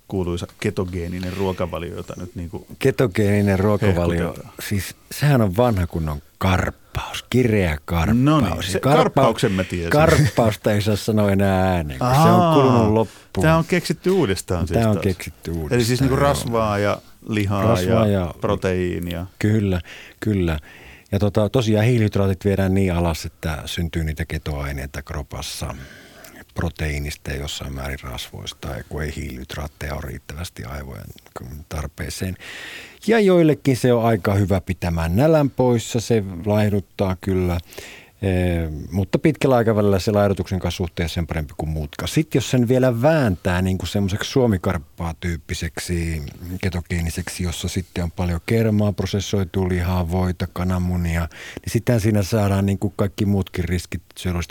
kuuluisa 0.09 0.47
ketogeeninen 0.61 1.37
ruokavalio, 1.37 1.97
jota 1.97 2.15
nyt 2.17 2.35
niin 2.35 2.51
kuin 2.51 2.67
Ketogeeninen 2.79 3.59
ruokavalio, 3.59 4.35
siis 4.69 4.97
sehän 5.13 5.41
on 5.43 5.57
vanha 5.57 5.87
kunnon 5.87 6.23
karppaus, 6.39 7.25
kireä 7.31 7.79
karppaus. 7.85 8.19
No 8.19 8.41
niin, 8.41 8.63
se 8.63 8.79
karppa- 8.79 8.97
karppauksen 8.97 9.53
mä 9.53 9.65
tiesin. 9.65 9.91
Karppausta 9.91 10.73
ei 10.73 10.83
saa 10.83 10.97
sanoa 10.97 11.31
enää 11.33 11.75
ääneen, 11.75 11.99
kun 11.99 12.15
se 12.15 12.29
on 12.31 12.55
kulunut 12.55 12.93
loppuun. 12.93 13.43
Tämä 13.43 13.57
on 13.57 13.65
keksitty 13.65 14.11
uudestaan 14.11 14.67
siis 14.67 14.79
Tämä 14.79 14.91
on 14.91 14.97
taas. 14.97 15.05
keksitty 15.05 15.51
uudestaan. 15.51 15.75
Eli 15.75 15.85
siis 15.85 16.01
niin 16.01 16.09
kuin 16.09 16.19
rasvaa 16.19 16.79
ja 16.79 16.99
lihaa 17.29 17.63
rasvaa 17.63 18.07
ja, 18.07 18.21
ja 18.21 18.35
proteiinia. 18.41 19.27
Kyllä, 19.39 19.81
kyllä. 20.21 20.59
Ja 21.13 21.19
tota, 21.19 21.49
tosiaan 21.49 21.87
hiilihydraatit 21.87 22.45
viedään 22.45 22.75
niin 22.75 22.95
alas, 22.95 23.25
että 23.25 23.63
syntyy 23.67 24.05
niitä 24.05 24.25
ketoaineita 24.25 25.03
kropassa 25.03 25.75
proteiinista 26.55 27.31
ja 27.31 27.37
jossain 27.37 27.75
määrin 27.75 28.01
rasvoista, 28.03 28.69
kun 28.89 29.03
ei 29.03 29.13
hiilihydraatteja 29.17 29.95
ole 29.95 30.03
riittävästi 30.03 30.65
aivojen 30.65 31.07
tarpeeseen. 31.69 32.37
Ja 33.07 33.21
joillekin 33.21 33.77
se 33.77 33.93
on 33.93 34.05
aika 34.05 34.35
hyvä 34.35 34.61
pitämään 34.61 35.17
nälän 35.17 35.51
poissa, 35.51 36.01
se 36.01 36.23
laihduttaa 36.47 37.17
kyllä. 37.21 37.59
Mutta 38.91 39.19
pitkällä 39.19 39.57
aikavälillä 39.57 39.99
se 39.99 40.13
laidotuksen 40.13 40.59
kanssa 40.59 40.77
suhteessa 40.77 41.15
sen 41.15 41.27
parempi 41.27 41.55
kuin 41.57 41.71
muutkaan. 41.71 42.09
Sitten 42.09 42.37
jos 42.39 42.51
sen 42.51 42.69
vielä 42.69 43.03
vääntää 43.03 43.63
niin 43.63 43.79
kuin 43.79 43.89
semmoiseksi 43.89 44.31
suomikarppaa 44.31 45.15
tyyppiseksi 45.21 46.23
ketogeeniseksi, 46.63 47.43
jossa 47.43 47.69
sitten 47.69 48.05
on 48.05 48.11
paljon 48.11 48.41
kermaa, 48.47 48.93
prosessoitu 48.93 49.69
lihaa, 49.69 50.11
voita, 50.11 50.49
kananmunia, 50.53 51.21
niin 51.21 51.73
sitten 51.73 52.01
siinä 52.01 52.23
saadaan 52.23 52.67
niin 52.67 52.79
kuin 52.79 52.93
kaikki 52.97 53.27
muutkin 53.27 53.65
riskit, 53.65 54.03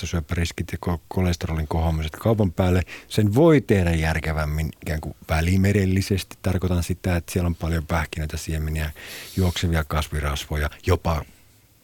syöpäriskit 0.04 0.67
ja 0.71 0.97
kolesterolin 1.08 1.67
kohoamiset 1.67 2.15
kaupan 2.15 2.51
päälle. 2.51 2.82
Sen 3.08 3.36
voi 3.36 3.62
tehdä 3.62 3.91
järkevämmin 3.91 4.69
ikään 4.82 5.01
kuin 5.01 5.15
välimerellisesti. 5.30 6.38
Tarkoitan 6.41 6.84
sitä, 6.84 7.15
että 7.15 7.32
siellä 7.32 7.47
on 7.47 7.56
paljon 7.56 7.86
pähkinöitä, 7.86 8.38
siemeniä, 8.38 8.91
juoksevia 9.38 9.84
kasvirasvoja, 9.84 10.69
jopa 10.88 11.25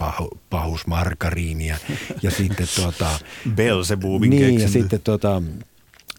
pahu, 0.02 0.30
pahusmargariinia 0.50 1.78
ja 2.22 2.32
sitten 2.32 2.68
tuota, 2.76 3.10
Belzebubin 3.56 4.30
niin, 4.30 4.62
ja 4.62 4.68
sitten 4.68 5.02
tuota, 5.02 5.42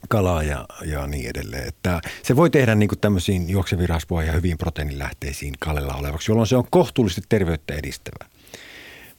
kalaa 0.09 0.42
ja, 0.42 0.66
ja 0.85 1.07
niin 1.07 1.31
edelleen. 1.31 1.68
Että 1.68 2.01
se 2.23 2.37
voi 2.37 2.51
tehdä 2.51 2.75
niin 2.75 2.90
tämmöisiin 3.01 3.51
juokseviin 3.51 3.88
rasvoihin 3.88 4.27
ja 4.27 4.33
hyviin 4.33 4.59
proteiinilähteisiin 4.59 5.55
kallella 5.59 5.95
olevaksi, 5.95 6.31
jolloin 6.31 6.47
se 6.47 6.57
on 6.57 6.66
kohtuullisesti 6.71 7.27
terveyttä 7.29 7.75
edistävä. 7.75 8.31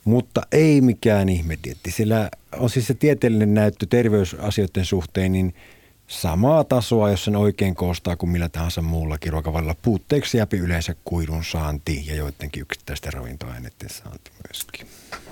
Mutta 0.06 0.42
ei 0.52 0.82
mikään 0.82 1.30
ihmedietti, 1.30 1.92
sillä 1.92 2.30
on 2.58 2.70
siis 2.70 2.88
se 2.88 2.94
tieteellinen 2.94 3.54
näyttö 3.54 3.86
terveysasioiden 3.90 4.86
suhteen, 4.86 5.32
niin– 5.32 5.54
samaa 6.08 6.64
tasoa, 6.64 7.10
jos 7.10 7.24
sen 7.24 7.36
oikein 7.36 7.76
koostaa 7.76 8.16
kuin 8.16 8.30
millä 8.30 8.50
tahansa 8.50 8.82
muullakin 8.82 9.32
ruokavallilla. 9.32 9.76
Puutteeksi 9.82 10.38
jääpi 10.38 10.58
yleensä 10.58 10.96
kuidun 11.04 11.44
saanti 11.44 12.04
ja 12.08 12.16
joidenkin 12.16 12.62
yksittäisten 12.62 13.14
ravintoaineiden 13.14 13.90
saanti 13.90 14.32
myöskin. 14.48 14.88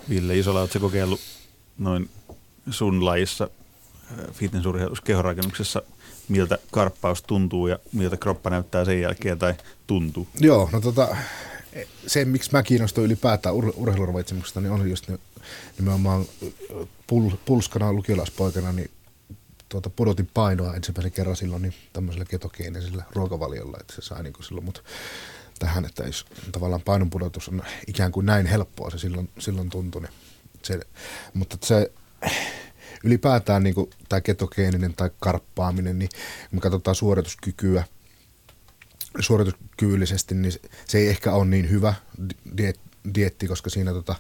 Ville 0.10 0.38
Isola, 0.38 0.60
oletko 0.60 0.80
kokeillut 0.80 1.20
noin 1.78 2.10
sun 2.70 3.06
lajissa 3.06 3.50
äh, 4.12 4.34
fitnessurheilussa, 4.34 5.04
kehorakennuksessa, 5.04 5.82
miltä 6.30 6.58
karppaus 6.72 7.22
tuntuu 7.24 7.68
ja 7.68 7.80
miltä 7.94 8.18
kroppa 8.18 8.50
näyttää 8.50 8.86
sen 8.86 9.02
jälkeen 9.02 9.40
tai 9.40 9.54
tuntuu? 9.88 10.28
Joo, 10.40 10.70
no 10.72 10.82
tota, 10.82 11.18
se 12.08 12.26
miksi 12.26 12.52
mä 12.52 12.64
kiinnostuin 12.64 13.06
ylipäätään 13.06 13.56
ur- 13.56 13.74
urheiluravitsemuksesta, 13.76 14.62
niin 14.62 14.72
on 14.72 14.90
just 14.90 15.08
ne, 15.08 15.20
nimenomaan 15.78 16.26
pul- 17.08 17.38
pulskana 17.46 17.94
lukiolaispoikana, 17.94 18.72
niin 18.72 18.92
tuota, 19.72 19.90
pudotin 19.90 20.30
painoa 20.34 20.76
ensimmäisen 20.76 21.12
kerran 21.12 21.36
silloin 21.36 21.62
niin 21.62 21.74
tämmöisellä 21.94 22.26
ketogeenisellä 22.26 23.04
ruokavaliolla, 23.12 23.78
että 23.82 23.96
se 23.96 24.02
sai 24.02 24.24
niin 24.24 24.34
kuin 24.34 24.46
silloin 24.46 24.66
mut 24.66 24.84
tähän, 25.60 25.86
että 25.86 26.04
jos 26.04 26.26
tavallaan 26.52 26.82
painonpudotus 26.82 27.50
on 27.50 27.64
ikään 27.88 28.12
kuin 28.12 28.26
näin 28.26 28.46
helppoa, 28.46 28.90
se 28.90 28.98
silloin, 28.98 29.30
silloin 29.40 29.70
tuntui. 29.70 30.02
Niin 30.02 30.12
se, 30.64 30.80
mutta 31.34 31.58
se 31.64 31.92
ylipäätään 33.04 33.64
niin 33.64 33.76
kuin, 33.76 33.90
tämä 34.10 34.22
ketogeeninen 34.22 34.94
tai 34.94 35.10
karppaaminen, 35.20 36.00
niin 36.00 36.10
kun 36.50 36.58
me 36.58 36.62
katsotaan 36.62 36.96
suorituskykyä, 36.96 37.84
suorituskyvyllisesti, 39.20 40.36
niin 40.36 40.54
se 40.86 40.98
ei 40.98 41.08
ehkä 41.08 41.34
ole 41.34 41.46
niin 41.46 41.70
hyvä 41.70 41.94
dietti, 43.16 43.48
koska 43.48 43.70
siinä 43.70 43.94
tota, 43.94 44.16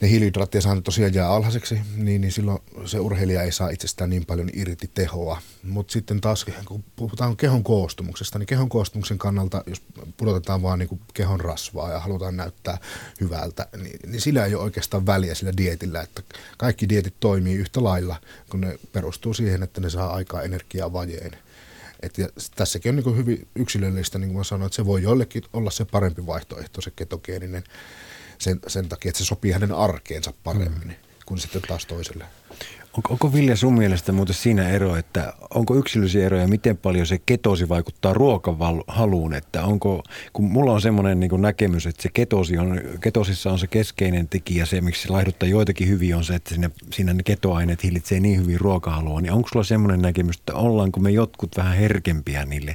ne 0.00 0.08
hiilihydraattien 0.08 0.62
saanti 0.62 0.82
tosiaan 0.82 1.14
jää 1.14 1.28
alhaiseksi, 1.28 1.80
niin, 1.96 2.20
niin 2.20 2.32
silloin 2.32 2.58
se 2.84 3.00
urheilija 3.00 3.42
ei 3.42 3.52
saa 3.52 3.68
itsestään 3.68 4.10
niin 4.10 4.26
paljon 4.26 4.50
irti 4.52 4.90
tehoa. 4.94 5.42
Mutta 5.62 5.92
sitten 5.92 6.20
taas, 6.20 6.46
kun 6.64 6.84
puhutaan 6.96 7.36
kehon 7.36 7.64
koostumuksesta, 7.64 8.38
niin 8.38 8.46
kehon 8.46 8.68
koostumuksen 8.68 9.18
kannalta, 9.18 9.64
jos 9.66 9.82
pudotetaan 10.16 10.62
vaan 10.62 10.78
niin 10.78 11.00
kehon 11.14 11.40
rasvaa 11.40 11.92
ja 11.92 12.00
halutaan 12.00 12.36
näyttää 12.36 12.78
hyvältä, 13.20 13.68
niin, 13.76 14.00
niin 14.06 14.20
sillä 14.20 14.44
ei 14.44 14.54
ole 14.54 14.62
oikeastaan 14.62 15.06
väliä 15.06 15.34
sillä 15.34 15.52
dietillä, 15.56 16.00
että 16.00 16.22
kaikki 16.58 16.88
dietit 16.88 17.14
toimii 17.20 17.54
yhtä 17.54 17.84
lailla, 17.84 18.20
kun 18.50 18.60
ne 18.60 18.78
perustuu 18.92 19.34
siihen, 19.34 19.62
että 19.62 19.80
ne 19.80 19.90
saa 19.90 20.14
aikaa 20.14 20.42
energiaa 20.42 20.92
vajeen. 20.92 21.38
Et 22.02 22.18
ja 22.18 22.28
tässäkin 22.56 22.90
on 22.90 22.96
niin 22.96 23.16
hyvin 23.16 23.48
yksilöllistä, 23.54 24.18
niin 24.18 24.28
kuin 24.28 24.38
mä 24.38 24.44
sanoin, 24.44 24.66
että 24.66 24.76
se 24.76 24.86
voi 24.86 25.02
jollekin 25.02 25.42
olla 25.52 25.70
se 25.70 25.84
parempi 25.84 26.26
vaihtoehto, 26.26 26.80
se 26.80 26.90
ketogeeninen 26.90 27.64
sen, 28.38 28.58
sen 28.66 28.88
takia, 28.88 29.08
että 29.08 29.18
se 29.18 29.24
sopii 29.24 29.52
hänen 29.52 29.72
arkeensa 29.72 30.32
paremmin 30.44 30.88
mm. 30.88 30.94
kuin 31.26 31.40
sitten 31.40 31.62
taas 31.62 31.86
toiselle. 31.86 32.24
Onko, 32.96 33.12
onko 33.12 33.32
Vilja 33.32 33.56
sun 33.56 33.74
mielestä 33.74 34.12
muuten 34.12 34.34
siinä 34.34 34.68
ero, 34.68 34.96
että 34.96 35.32
onko 35.54 35.74
yksilöllisiä 35.74 36.26
eroja, 36.26 36.48
miten 36.48 36.76
paljon 36.76 37.06
se 37.06 37.18
ketosi 37.26 37.68
vaikuttaa 37.68 38.14
ruokahaluun, 38.14 39.34
että 39.34 39.64
onko, 39.64 40.02
kun 40.32 40.44
mulla 40.44 40.72
on 40.72 40.80
semmoinen 40.80 41.20
niin 41.20 41.40
näkemys, 41.40 41.86
että 41.86 42.02
se 42.02 42.08
ketosi 42.08 42.58
on, 42.58 42.80
ketosissa 43.00 43.52
on 43.52 43.58
se 43.58 43.66
keskeinen 43.66 44.28
tekijä, 44.28 44.66
se 44.66 44.80
miksi 44.80 45.02
se 45.02 45.08
laihduttaa 45.08 45.48
joitakin 45.48 45.88
hyvin 45.88 46.16
on 46.16 46.24
se, 46.24 46.34
että 46.34 46.50
siinä, 46.50 46.70
siinä 46.92 47.12
ne 47.12 47.22
ketoaineet 47.22 47.84
hillitsee 47.84 48.20
niin 48.20 48.40
hyvin 48.40 48.60
ruokahalua, 48.60 49.20
niin 49.20 49.32
onko 49.32 49.48
sulla 49.52 49.64
semmoinen 49.64 50.02
näkemys, 50.02 50.36
että 50.36 50.54
ollaanko 50.54 51.00
me 51.00 51.10
jotkut 51.10 51.56
vähän 51.56 51.76
herkempiä 51.76 52.44
niille 52.44 52.74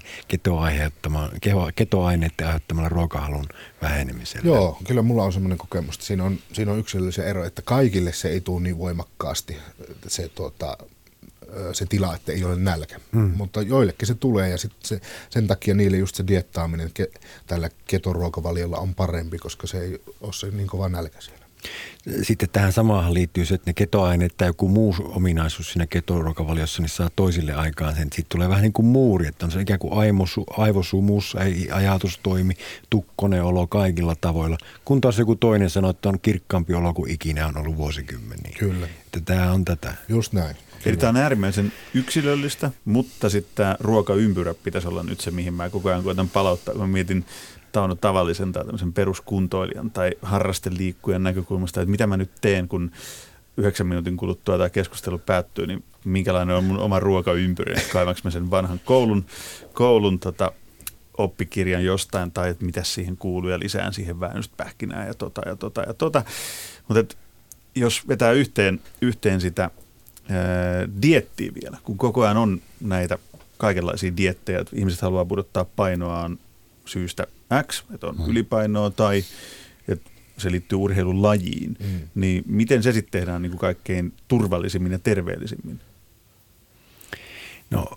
ketoaineiden 1.75 2.47
aiheuttamalla 2.47 2.89
ruokahalun 2.89 3.45
vähenemiselle? 3.81 4.47
Joo, 4.47 4.77
kyllä 4.87 5.01
mulla 5.01 5.23
on 5.23 5.33
semmoinen 5.33 5.57
kokemus, 5.57 5.95
että 5.95 6.07
siinä 6.07 6.23
on, 6.23 6.39
siinä 6.53 6.71
on 6.71 6.79
yksilöllisiä 6.79 7.25
eroja, 7.25 7.47
että 7.47 7.61
kaikille 7.61 8.13
se 8.13 8.29
ei 8.29 8.41
tule 8.41 8.61
niin 8.61 8.77
voimakkaasti 8.77 9.57
se, 10.07 10.29
tuota, 10.29 10.77
se 11.73 11.85
tila, 11.85 12.15
että 12.15 12.31
ei 12.31 12.43
ole 12.43 12.55
nälkä. 12.55 12.99
Mm. 13.11 13.33
Mutta 13.37 13.61
joillekin 13.61 14.07
se 14.07 14.15
tulee 14.15 14.49
ja 14.49 14.57
sit 14.57 14.71
se, 14.83 15.01
sen 15.29 15.47
takia 15.47 15.73
niille 15.73 15.97
just 15.97 16.15
se 16.15 16.27
diettaaminen 16.27 16.91
ke, 16.93 17.07
tällä 17.47 17.69
ketoruokavaliolla 17.87 18.77
on 18.77 18.95
parempi, 18.95 19.37
koska 19.37 19.67
se 19.67 19.81
ei 19.81 20.01
ole 20.21 20.33
se 20.33 20.47
niin 20.47 20.67
kova 20.67 20.89
nälkä 20.89 21.21
siellä. 21.21 21.40
Sitten 22.21 22.49
tähän 22.49 22.73
samaan 22.73 23.13
liittyy 23.13 23.45
se, 23.45 23.55
että 23.55 23.69
ne 23.69 23.73
ketoaineet 23.73 24.37
tai 24.37 24.47
joku 24.47 24.67
muu 24.67 24.95
ominaisuus 24.99 25.71
siinä 25.71 25.87
ketoruokavaliossa 25.87 26.81
niin 26.81 26.89
saa 26.89 27.09
toisille 27.15 27.53
aikaan 27.53 27.95
sen. 27.95 28.03
Sitten 28.03 28.25
tulee 28.29 28.49
vähän 28.49 28.61
niin 28.61 28.73
kuin 28.73 28.85
muuri, 28.85 29.27
että 29.27 29.45
on 29.45 29.51
se 29.51 29.61
ikään 29.61 29.79
kuin 29.79 29.93
aivosu, 29.93 30.43
aivosumus, 30.57 31.35
ei 31.45 31.67
ajatustoimi, 31.71 32.53
tukkonen 32.89 33.43
olo 33.43 33.67
kaikilla 33.67 34.15
tavoilla. 34.21 34.57
Kun 34.85 35.01
taas 35.01 35.19
joku 35.19 35.35
toinen 35.35 35.69
sanoo, 35.69 35.91
että 35.91 36.09
on 36.09 36.19
kirkkaampi 36.21 36.73
olo 36.73 36.93
kuin 36.93 37.11
ikinä 37.11 37.47
on 37.47 37.57
ollut 37.57 37.77
vuosikymmeniä. 37.77 38.55
Kyllä. 38.59 38.87
Että 39.05 39.21
tämä 39.25 39.51
on 39.51 39.65
tätä. 39.65 39.93
Just 40.09 40.33
näin. 40.33 40.55
Eli 40.85 40.97
tämä 40.97 41.09
on 41.09 41.17
äärimmäisen 41.17 41.73
yksilöllistä, 41.93 42.71
mutta 42.85 43.29
sitten 43.29 43.55
tämä 43.55 43.75
ruokaympyrä 43.79 44.53
pitäisi 44.53 44.87
olla 44.87 45.03
nyt 45.03 45.19
se, 45.19 45.31
mihin 45.31 45.53
mä 45.53 45.69
koko 45.69 45.89
ajan 45.89 46.03
koitan 46.03 46.29
palauttaa, 46.29 46.73
kun 46.73 46.83
mä 46.83 46.87
mietin 46.87 47.25
Tauno 47.71 47.95
tavallisen 47.95 48.51
tai 48.51 48.65
tämmöisen 48.65 48.93
peruskuntoilijan 48.93 49.91
tai 49.91 50.11
harrasteliikkujan 50.21 51.23
näkökulmasta, 51.23 51.81
että 51.81 51.91
mitä 51.91 52.07
mä 52.07 52.17
nyt 52.17 52.31
teen, 52.41 52.67
kun 52.67 52.91
yhdeksän 53.57 53.87
minuutin 53.87 54.17
kuluttua 54.17 54.57
tämä 54.57 54.69
keskustelu 54.69 55.17
päättyy, 55.17 55.67
niin 55.67 55.83
minkälainen 56.05 56.55
on 56.55 56.63
mun 56.63 56.79
oma 56.79 56.99
ruokaympyrä, 56.99 57.81
kaivaks 57.93 58.23
mä 58.23 58.29
sen 58.29 58.51
vanhan 58.51 58.79
koulun, 58.85 59.25
koulun 59.73 60.19
tota, 60.19 60.51
oppikirjan 61.17 61.85
jostain 61.85 62.31
tai 62.31 62.49
että 62.49 62.65
mitä 62.65 62.83
siihen 62.83 63.17
kuuluu 63.17 63.49
ja 63.49 63.59
lisään 63.59 63.93
siihen 63.93 64.19
vähän 64.19 64.37
just 64.37 64.51
pähkinää 64.57 65.07
ja 65.07 65.13
tota 65.13 65.41
ja 65.45 65.55
tota 65.55 65.81
ja 65.81 65.93
tota. 65.93 66.23
Mutta 66.87 67.15
jos 67.75 68.07
vetää 68.07 68.31
yhteen, 68.31 68.81
yhteen 69.01 69.41
sitä 69.41 69.69
ää, 70.31 70.87
diettiä 71.01 71.51
vielä, 71.63 71.77
kun 71.83 71.97
koko 71.97 72.23
ajan 72.23 72.37
on 72.37 72.61
näitä 72.81 73.17
kaikenlaisia 73.57 74.17
diettejä, 74.17 74.59
että 74.59 74.75
ihmiset 74.75 75.01
haluaa 75.01 75.25
pudottaa 75.25 75.65
painoaan 75.65 76.39
syystä 76.85 77.27
X, 77.67 77.83
että 77.93 78.07
on 78.07 78.15
mm. 78.15 78.29
ylipainoa 78.29 78.89
tai 78.89 79.23
että 79.87 80.09
se 80.37 80.51
liittyy 80.51 80.77
urheilun 80.77 81.21
lajiin, 81.21 81.77
mm. 81.79 81.99
niin 82.15 82.43
miten 82.47 82.83
se 82.83 82.91
sitten 82.91 83.11
tehdään 83.11 83.41
niin 83.41 83.51
kuin 83.51 83.59
kaikkein 83.59 84.13
turvallisimmin 84.27 84.91
ja 84.91 84.99
terveellisimmin? 84.99 85.79
No 87.69 87.87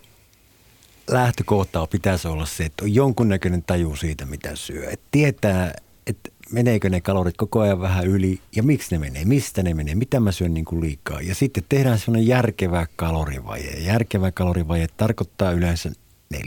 lähtökohtaa 1.09 1.87
pitäisi 1.87 2.27
olla 2.27 2.45
se, 2.45 2.65
että 2.65 2.83
on 2.83 2.93
jonkunnäköinen 2.93 3.63
taju 3.63 3.95
siitä, 3.95 4.25
mitä 4.25 4.55
syö. 4.55 4.89
Että 4.89 5.05
tietää, 5.11 5.73
että 6.07 6.29
meneekö 6.51 6.89
ne 6.89 7.01
kalorit 7.01 7.37
koko 7.37 7.59
ajan 7.59 7.81
vähän 7.81 8.07
yli 8.07 8.39
ja 8.55 8.63
miksi 8.63 8.95
ne 8.95 8.99
menee, 8.99 9.25
mistä 9.25 9.63
ne 9.63 9.73
menee, 9.73 9.95
mitä 9.95 10.19
mä 10.19 10.31
syön 10.31 10.53
niin 10.53 10.65
kuin 10.65 10.81
liikaa. 10.81 11.21
Ja 11.21 11.35
sitten 11.35 11.63
tehdään 11.69 11.99
semmoinen 11.99 12.27
järkevä 12.27 12.87
kalorivaje. 12.95 13.71
Järkevä 13.71 14.31
kalorivaje 14.31 14.87
tarkoittaa 14.97 15.51
yleensä 15.51 15.91
400-700 16.35 16.39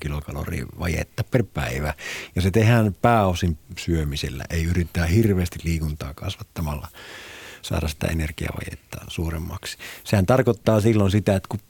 kilokaloria 0.00 0.66
vajetta 0.78 1.24
per 1.24 1.44
päivä. 1.54 1.94
Ja 2.36 2.42
se 2.42 2.50
tehdään 2.50 2.96
pääosin 3.02 3.58
syömisellä, 3.78 4.44
ei 4.50 4.64
yritetä 4.64 5.06
hirveästi 5.06 5.58
liikuntaa 5.64 6.14
kasvattamalla 6.14 6.88
saada 7.62 7.88
sitä 7.88 8.06
energiavajetta 8.06 9.04
suuremmaksi. 9.08 9.78
Sehän 10.04 10.26
tarkoittaa 10.26 10.80
silloin 10.80 11.10
sitä, 11.10 11.36
että 11.36 11.48
kun 11.48 11.60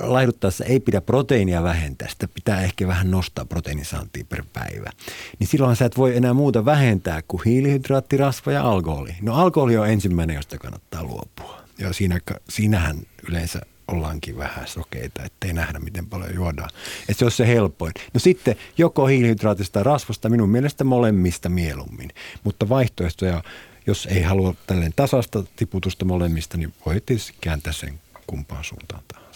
laihduttaessa 0.00 0.64
ei 0.64 0.80
pidä 0.80 1.00
proteiinia 1.00 1.62
vähentää, 1.62 2.08
sitä 2.08 2.28
pitää 2.28 2.62
ehkä 2.62 2.86
vähän 2.86 3.10
nostaa 3.10 3.44
proteiinisaantia 3.44 4.24
per 4.28 4.42
päivä. 4.52 4.90
Niin 5.38 5.48
silloin 5.48 5.76
sä 5.76 5.84
et 5.84 5.96
voi 5.96 6.16
enää 6.16 6.34
muuta 6.34 6.64
vähentää 6.64 7.22
kuin 7.28 7.42
hiilihydraatti, 7.46 8.16
rasva 8.16 8.52
ja 8.52 8.62
alkoholi. 8.62 9.14
No 9.22 9.34
alkoholi 9.34 9.76
on 9.76 9.88
ensimmäinen, 9.88 10.36
josta 10.36 10.58
kannattaa 10.58 11.04
luopua. 11.04 11.58
Ja 11.78 11.92
siinä, 11.92 12.20
siinähän 12.48 12.96
yleensä 13.28 13.60
ollaankin 13.88 14.36
vähän 14.36 14.66
sokeita, 14.66 15.22
ettei 15.22 15.52
nähdä, 15.52 15.78
miten 15.78 16.06
paljon 16.06 16.34
juodaan. 16.34 16.70
Että 17.08 17.18
se 17.18 17.24
olisi 17.24 17.36
se 17.36 17.46
helpoin. 17.46 17.92
No 18.14 18.20
sitten 18.20 18.56
joko 18.78 19.06
hiilihydraatista 19.06 19.82
rasvasta, 19.82 20.28
minun 20.28 20.48
mielestä 20.48 20.84
molemmista 20.84 21.48
mieluummin. 21.48 22.10
Mutta 22.44 22.68
vaihtoehtoja 22.68 23.42
jos 23.86 24.06
ei 24.10 24.22
halua 24.22 24.54
tälleen 24.66 24.92
tasasta 24.96 25.44
tiputusta 25.56 26.04
molemmista, 26.04 26.56
niin 26.56 26.74
voi 26.86 27.00
tietysti 27.06 27.34
kääntää 27.40 27.72
sen 27.72 28.00
kumpaan 28.26 28.64
suuntaan 28.64 29.02
tahansa. 29.08 29.27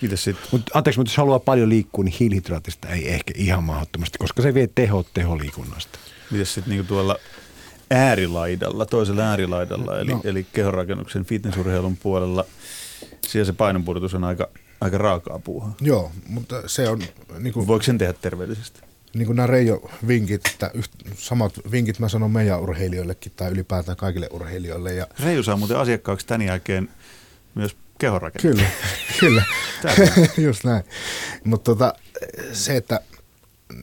Mites 0.00 0.24
sitten? 0.24 0.48
Mutta 0.52 0.72
anteeksi, 0.74 1.00
mutta 1.00 1.10
jos 1.10 1.16
haluaa 1.16 1.38
paljon 1.38 1.68
liikkua, 1.68 2.04
niin 2.04 2.14
hiilihydraatista 2.20 2.88
ei 2.88 3.08
ehkä 3.08 3.34
ihan 3.36 3.64
mahdottomasti, 3.64 4.18
koska 4.18 4.42
se 4.42 4.54
vie 4.54 4.68
tehot 4.74 5.06
teholiikunnasta. 5.14 5.98
Mites 6.30 6.54
sitten 6.54 6.70
niinku 6.70 6.88
tuolla 6.88 7.16
äärilaidalla, 7.90 8.86
toisella 8.86 9.22
äärilaidalla, 9.22 10.00
eli, 10.00 10.12
no. 10.12 10.20
eli 10.24 10.46
kehonrakennuksen 10.52 11.24
fitnessurheilun 11.24 11.96
puolella, 11.96 12.44
siellä 13.26 13.46
se 13.46 13.52
painonpudotus 13.52 14.14
on 14.14 14.24
aika, 14.24 14.48
aika 14.80 14.98
raakaa 14.98 15.38
puuhaa. 15.38 15.74
Joo, 15.80 16.12
mutta 16.28 16.62
se 16.66 16.88
on... 16.88 17.02
Niin 17.38 17.52
kuin, 17.52 17.66
Voiko 17.66 17.82
sen 17.82 17.98
tehdä 17.98 18.12
terveellisesti? 18.12 18.80
niin 19.14 19.26
kuin 19.26 19.36
nämä 19.36 19.46
Reijo-vinkit, 19.46 20.46
että 20.52 20.70
yht, 20.74 20.92
samat 21.14 21.60
vinkit 21.70 21.98
mä 21.98 22.08
sanon 22.08 22.30
meidän 22.30 22.60
urheilijoillekin 22.60 23.32
tai 23.36 23.50
ylipäätään 23.50 23.96
kaikille 23.96 24.28
urheilijoille. 24.32 24.94
Ja, 24.94 25.06
Reijo 25.24 25.42
saa 25.42 25.56
muuten 25.56 25.78
asiakkaaksi 25.78 26.26
tämän 26.26 26.46
jälkeen 26.46 26.88
myös 27.54 27.76
kehonrakennuksen. 27.98 28.66
kyllä, 28.66 28.70
kyllä. 29.20 29.42
Just 30.46 30.64
näin. 30.64 30.84
Mutta 31.44 31.64
tota, 31.70 31.94
se, 32.52 32.76
että 32.76 33.00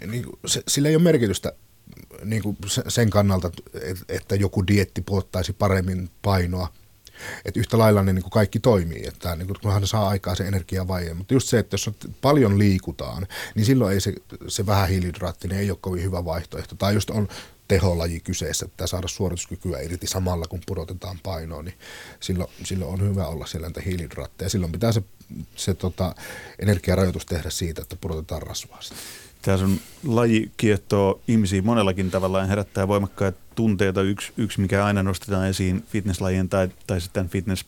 niin 0.07 0.25
se, 0.45 0.63
sillä 0.67 0.89
ei 0.89 0.95
ole 0.95 1.03
merkitystä 1.03 1.53
niin 2.23 2.43
kuin 2.43 2.57
se- 2.67 2.83
sen 2.87 3.09
kannalta, 3.09 3.51
et- 3.73 4.03
että 4.09 4.35
joku 4.35 4.67
dietti 4.67 5.01
puottaisi 5.01 5.53
paremmin 5.53 6.09
painoa. 6.21 6.73
Että 7.45 7.59
yhtä 7.59 7.77
lailla 7.77 8.03
ne 8.03 8.13
niin 8.13 8.23
kuin 8.23 8.31
kaikki 8.31 8.59
toimii, 8.59 9.07
että 9.07 9.35
niin 9.35 9.47
kuin, 9.47 9.57
kunhan 9.61 9.81
ne 9.81 9.87
saa 9.87 10.09
aikaa 10.09 10.35
se 10.35 10.47
energiavaje. 10.47 11.13
Mutta 11.13 11.33
just 11.33 11.49
se, 11.49 11.59
että 11.59 11.73
jos 11.73 11.87
on- 11.87 11.95
paljon 12.21 12.59
liikutaan, 12.59 13.27
niin 13.55 13.65
silloin 13.65 13.93
ei 13.93 14.01
se, 14.01 14.13
se 14.47 14.65
vähän 14.65 14.89
hiilihydraattinen 14.89 15.59
ei 15.59 15.71
ole 15.71 15.77
kovin 15.81 16.03
hyvä 16.03 16.25
vaihtoehto. 16.25 16.75
Tai 16.75 16.93
just 16.93 17.09
on 17.09 17.27
teholaji 17.67 18.19
kyseessä, 18.19 18.65
että 18.65 18.87
saada 18.87 19.07
suorituskykyä 19.07 19.79
irti 19.79 20.07
samalla, 20.07 20.45
kun 20.47 20.61
pudotetaan 20.65 21.19
painoa, 21.23 21.63
niin 21.63 21.77
silloin, 22.19 22.49
silloin 22.63 22.93
on 22.93 23.09
hyvä 23.09 23.27
olla 23.27 23.45
siellä 23.45 23.67
niitä 23.67 23.81
hiilihydraatteja. 23.81 24.49
Silloin 24.49 24.71
pitää 24.71 24.91
se, 24.91 25.03
se 25.55 25.73
tota, 25.73 26.15
energiarajoitus 26.59 27.25
tehdä 27.25 27.49
siitä, 27.49 27.81
että 27.81 27.95
pudotetaan 27.95 28.41
rasvaa. 28.41 28.81
Sitä. 28.81 28.95
Tämä 29.45 29.57
sun 29.57 29.79
laji 30.03 30.51
kiehtoo 30.57 31.21
ihmisiä 31.27 31.61
monellakin 31.61 32.11
tavalla 32.11 32.39
ja 32.39 32.45
herättää 32.45 32.87
voimakkaita 32.87 33.37
tunteita. 33.55 34.01
Yksi, 34.01 34.33
yksi 34.37 34.61
mikä 34.61 34.85
aina 34.85 35.03
nostetaan 35.03 35.47
esiin 35.47 35.83
fitnesslajien 35.89 36.49
tai, 36.49 36.69
tai 36.87 37.01
sitten 37.01 37.29
fitness 37.29 37.65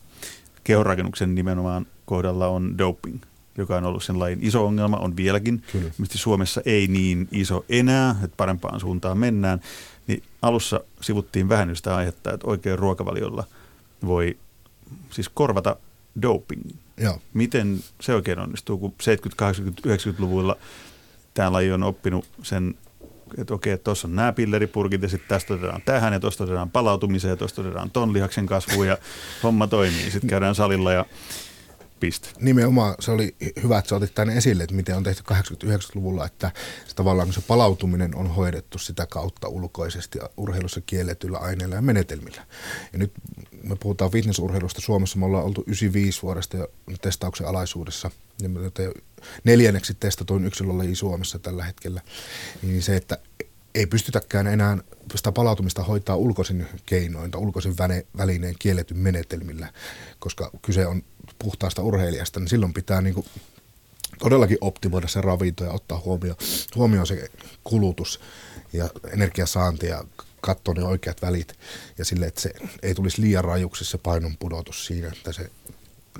kehonrakennuksen 0.64 1.34
nimenomaan 1.34 1.86
kohdalla 2.04 2.48
on 2.48 2.78
doping, 2.78 3.20
joka 3.58 3.76
on 3.76 3.84
ollut 3.84 4.04
sen 4.04 4.18
lajin 4.18 4.38
iso 4.42 4.66
ongelma, 4.66 4.96
on 4.96 5.16
vieläkin. 5.16 5.62
Kyllä. 5.72 5.90
Mistä 5.98 6.18
Suomessa 6.18 6.60
ei 6.64 6.88
niin 6.88 7.28
iso 7.32 7.64
enää, 7.68 8.16
että 8.24 8.36
parempaan 8.36 8.80
suuntaan 8.80 9.18
mennään. 9.18 9.60
Niin 10.06 10.22
alussa 10.42 10.80
sivuttiin 11.00 11.48
vähän 11.48 11.76
sitä 11.76 11.96
aihetta, 11.96 12.32
että 12.32 12.46
oikein 12.46 12.78
ruokavaliolla 12.78 13.44
voi 14.06 14.36
siis 15.10 15.28
korvata 15.28 15.76
dopingin. 16.22 16.76
Joo. 16.96 17.18
Miten 17.34 17.78
se 18.00 18.14
oikein 18.14 18.38
onnistuu, 18.38 18.78
kun 18.78 18.94
70-, 19.02 19.04
80-, 19.86 19.90
90-luvulla 19.90 20.56
tämä 21.38 21.52
laji 21.52 21.72
on 21.72 21.82
oppinut 21.82 22.24
sen, 22.42 22.74
että 23.38 23.54
okei, 23.54 23.78
tuossa 23.78 24.08
on 24.08 24.16
nämä 24.16 24.32
pilleripurkit 24.32 25.02
ja 25.02 25.08
sitten 25.08 25.28
tästä 25.28 25.54
otetaan 25.54 25.82
tähän 25.84 26.12
ja 26.12 26.20
tuosta 26.20 26.44
otetaan 26.44 26.70
palautumiseen 26.70 27.30
ja 27.30 27.36
tuosta 27.36 27.60
otetaan 27.60 27.90
ton 27.90 28.12
lihaksen 28.12 28.46
kasvuun 28.46 28.86
ja 28.86 28.98
homma 29.42 29.66
toimii. 29.66 30.10
Sitten 30.10 30.30
käydään 30.30 30.54
salilla 30.54 30.92
ja 30.92 31.04
piste. 32.00 32.28
Nimenomaan 32.40 32.94
se 33.00 33.10
oli 33.10 33.36
hyvä, 33.62 33.78
että 33.78 33.88
sä 33.88 33.96
otit 33.96 34.14
tänne 34.14 34.36
esille, 34.36 34.62
että 34.62 34.74
miten 34.74 34.96
on 34.96 35.02
tehty 35.02 35.22
80-90-luvulla, 35.32 36.26
että 36.26 36.50
se 36.86 36.94
tavallaan 36.94 37.32
se 37.32 37.40
palautuminen 37.40 38.14
on 38.14 38.28
hoidettu 38.28 38.78
sitä 38.78 39.06
kautta 39.06 39.48
ulkoisesti 39.48 40.18
urheilussa 40.36 40.80
kielletyillä 40.80 41.38
aineilla 41.38 41.74
ja 41.74 41.82
menetelmillä. 41.82 42.42
Ja 42.92 42.98
nyt 42.98 43.12
me 43.68 43.76
puhutaan 43.76 44.10
fitnessurheilusta 44.10 44.80
Suomessa, 44.80 45.18
me 45.18 45.24
ollaan 45.24 45.44
oltu 45.44 45.64
95 45.66 46.22
vuodesta 46.22 46.56
jo 46.56 46.68
testauksen 47.00 47.46
alaisuudessa, 47.46 48.10
ja 48.42 48.48
neljänneksi 49.44 49.94
testatuin 49.94 50.44
yksilölaji 50.44 50.94
Suomessa 50.94 51.38
tällä 51.38 51.64
hetkellä, 51.64 52.00
niin 52.62 52.82
se, 52.82 52.96
että 52.96 53.18
ei 53.74 53.86
pystytäkään 53.86 54.46
enää 54.46 54.78
sitä 55.14 55.32
palautumista 55.32 55.84
hoitaa 55.84 56.16
ulkoisin 56.16 56.66
keinoin 56.86 57.30
tai 57.30 57.40
ulkoisin 57.40 57.78
väne, 57.78 58.06
välineen 58.16 58.54
kielletyn 58.58 58.98
menetelmillä, 58.98 59.72
koska 60.18 60.50
kyse 60.62 60.86
on 60.86 61.02
puhtaasta 61.38 61.82
urheilijasta, 61.82 62.40
niin 62.40 62.48
silloin 62.48 62.74
pitää 62.74 63.00
niin 63.00 63.14
kuin 63.14 63.26
todellakin 64.18 64.58
optimoida 64.60 65.08
se 65.08 65.20
ravinto 65.20 65.64
ja 65.64 65.72
ottaa 65.72 66.00
huomioon, 66.04 66.36
huomioon 66.76 67.06
se 67.06 67.30
kulutus 67.64 68.20
ja 68.72 68.90
energiasaanti 69.12 69.86
ja 69.86 70.04
katsoa 70.40 70.74
ne 70.74 70.84
oikeat 70.84 71.22
välit 71.22 71.58
ja 71.98 72.04
sille, 72.04 72.26
että 72.26 72.40
se 72.40 72.50
ei 72.82 72.94
tulisi 72.94 73.20
liian 73.20 73.44
rajuksi 73.44 73.84
se 73.84 73.98
painon 73.98 74.36
pudotus 74.38 74.86
siinä, 74.86 75.08
että 75.08 75.32
se 75.32 75.50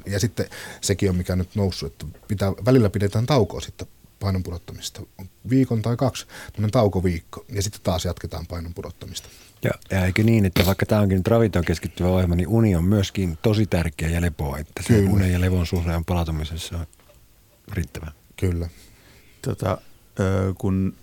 ja 0.07 0.21
sitten 0.21 0.49
sekin 0.81 1.11
on 1.11 1.17
mikä 1.17 1.37
nyt 1.37 1.55
noussut, 1.55 1.93
että 1.93 2.07
pitää, 2.29 2.53
välillä 2.65 2.91
pidetään 2.91 3.27
taukoa 3.27 3.61
sitten 3.61 3.89
painon 4.21 4.43
pudottamista. 4.43 5.03
Viikon 5.51 5.83
tai 5.83 5.97
kaksi, 5.97 6.27
tämmöinen 6.53 6.71
taukoviikko, 6.71 7.45
ja 7.49 7.63
sitten 7.63 7.81
taas 7.83 8.05
jatketaan 8.05 8.47
painon 8.47 8.75
pudottamista. 8.75 9.29
Ja, 9.63 9.71
ja 9.91 10.07
eikö 10.07 10.23
niin, 10.23 10.45
että 10.45 10.67
vaikka 10.67 10.87
tämä 10.87 11.01
onkin 11.01 11.17
nyt 11.17 11.27
ravintoon 11.27 11.65
keskittyvä 11.65 12.09
ohjelma, 12.09 12.35
niin 12.35 12.49
uni 12.49 12.77
on 12.77 12.85
myöskin 12.85 13.39
tosi 13.43 13.67
tärkeä 13.67 14.09
ja 14.09 14.21
lepo, 14.21 14.57
että 14.57 14.83
se 14.83 14.89
Kyllä. 14.89 15.11
unen 15.11 15.33
ja 15.33 15.41
levon 15.41 15.67
suhde 15.67 15.97
on 15.97 16.05
palautumisessa 16.05 16.87
riittävä. 17.73 18.13
Kyllä. 18.37 18.69
Tota, 19.43 19.79
kun 20.59 20.95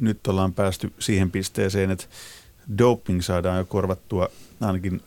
nyt 0.00 0.26
ollaan 0.26 0.54
päästy 0.54 0.92
siihen 0.98 1.30
pisteeseen, 1.30 1.90
että 1.90 2.04
doping 2.78 3.20
saadaan 3.20 3.58
jo 3.58 3.64
korvattua 3.64 4.28
ainakin 4.60 5.00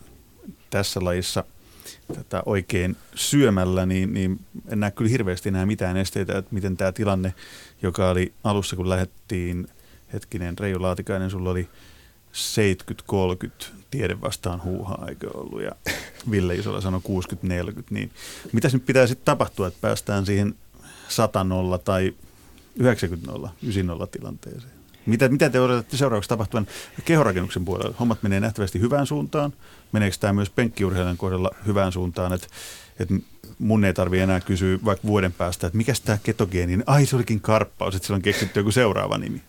tässä 0.70 1.04
lajissa 1.04 1.44
tätä 2.16 2.44
oikein 2.46 2.96
syömällä, 3.16 3.86
niin, 3.86 4.14
niin 4.14 4.40
en 4.68 4.80
näe 4.80 4.92
kyllä 4.92 5.10
hirveästi 5.10 5.50
enää 5.50 5.66
mitään 5.66 5.98
esteitä, 5.98 6.38
että 6.38 6.56
miten 6.56 6.78
tämä 6.78 6.92
tilanne, 6.92 7.34
joka 7.82 8.10
oli 8.10 8.34
alussa, 8.44 8.76
kun 8.76 8.90
lähdettiin, 8.90 9.68
hetkinen, 10.14 10.58
Reijo 10.60 10.82
Laatikainen, 10.82 11.30
sulla 11.30 11.50
oli 11.50 11.70
70-30 12.34 13.66
tiede 13.92 14.22
vastaan 14.22 14.64
huuhaa, 14.64 15.06
eikö 15.10 15.30
ollut, 15.34 15.62
ja 15.62 15.72
Ville 16.32 16.56
Isola 16.56 16.82
sanoi 16.82 17.02
60-40, 17.80 17.84
niin 17.90 18.12
mitä 18.52 18.70
nyt 18.74 18.86
pitää 18.86 19.08
sitten 19.08 19.26
tapahtua, 19.26 19.68
että 19.68 19.80
päästään 19.82 20.26
siihen 20.26 20.56
100-0 20.84 21.80
tai 21.84 22.14
90-0, 22.80 23.50
90 23.64 24.08
tilanteeseen? 24.18 24.75
Mitä, 25.06 25.30
mitä 25.30 25.50
te 25.50 25.60
odotatte 25.60 25.98
seuraavaksi 25.98 26.30
tapahtuvan 26.30 26.68
kehorakennuksen 27.06 27.66
puolella? 27.66 27.96
Hommat 28.00 28.24
menee 28.24 28.40
nähtävästi 28.40 28.80
hyvään 28.80 29.08
suuntaan. 29.08 29.54
Meneekö 29.92 30.18
tämä 30.20 30.34
myös 30.34 30.50
penkkiurheilijan 30.50 31.18
kohdalla 31.18 31.52
hyvään 31.66 31.92
suuntaan, 31.92 32.34
että, 32.34 32.48
että 33.00 33.14
mun 33.60 33.86
ei 33.86 33.94
tarvitse 33.94 34.24
enää 34.24 34.42
kysyä 34.42 34.80
vaikka 34.86 35.08
vuoden 35.08 35.34
päästä, 35.34 35.68
että 35.68 35.78
mikä 35.78 35.94
tämä 36.06 36.18
ketogeenin, 36.24 36.84
ai 36.88 37.06
se 37.06 37.16
olikin 37.16 37.42
karppaus, 37.42 37.96
että 37.96 38.06
sillä 38.06 38.16
on 38.16 38.22
keksitty 38.22 38.60
joku 38.60 38.72
seuraava 38.72 39.18
nimi. 39.18 39.42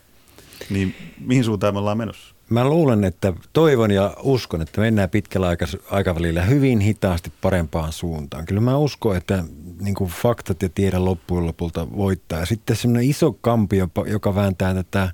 Niin 0.71 0.95
mihin 1.21 1.45
suuntaan 1.45 1.75
me 1.75 1.79
ollaan 1.79 1.99
menossa? 1.99 2.36
Mä 2.51 2.65
luulen, 2.65 3.05
että 3.05 3.33
toivon 3.53 3.91
ja 3.91 4.17
uskon, 4.23 4.63
että 4.63 4.81
mennään 4.81 5.11
pitkällä 5.11 5.49
aikavälillä 5.91 6.43
hyvin 6.43 6.81
hitaasti 6.81 7.33
parempaan 7.41 7.93
suuntaan. 7.93 8.45
Kyllä 8.47 8.61
mä 8.61 8.77
uskon, 8.77 9.17
että 9.17 9.45
niin 9.81 9.95
kuin 9.95 10.11
faktat 10.11 10.63
ja 10.63 10.69
tiedä 10.69 11.05
loppujen 11.05 11.47
lopulta 11.47 11.87
voittaa. 11.97 12.47
Sitten 12.47 12.77
semmoinen 12.77 13.11
iso 13.11 13.33
kampi, 13.33 13.77
joka 14.07 14.35
vääntää 14.35 14.75
tätä 14.75 15.13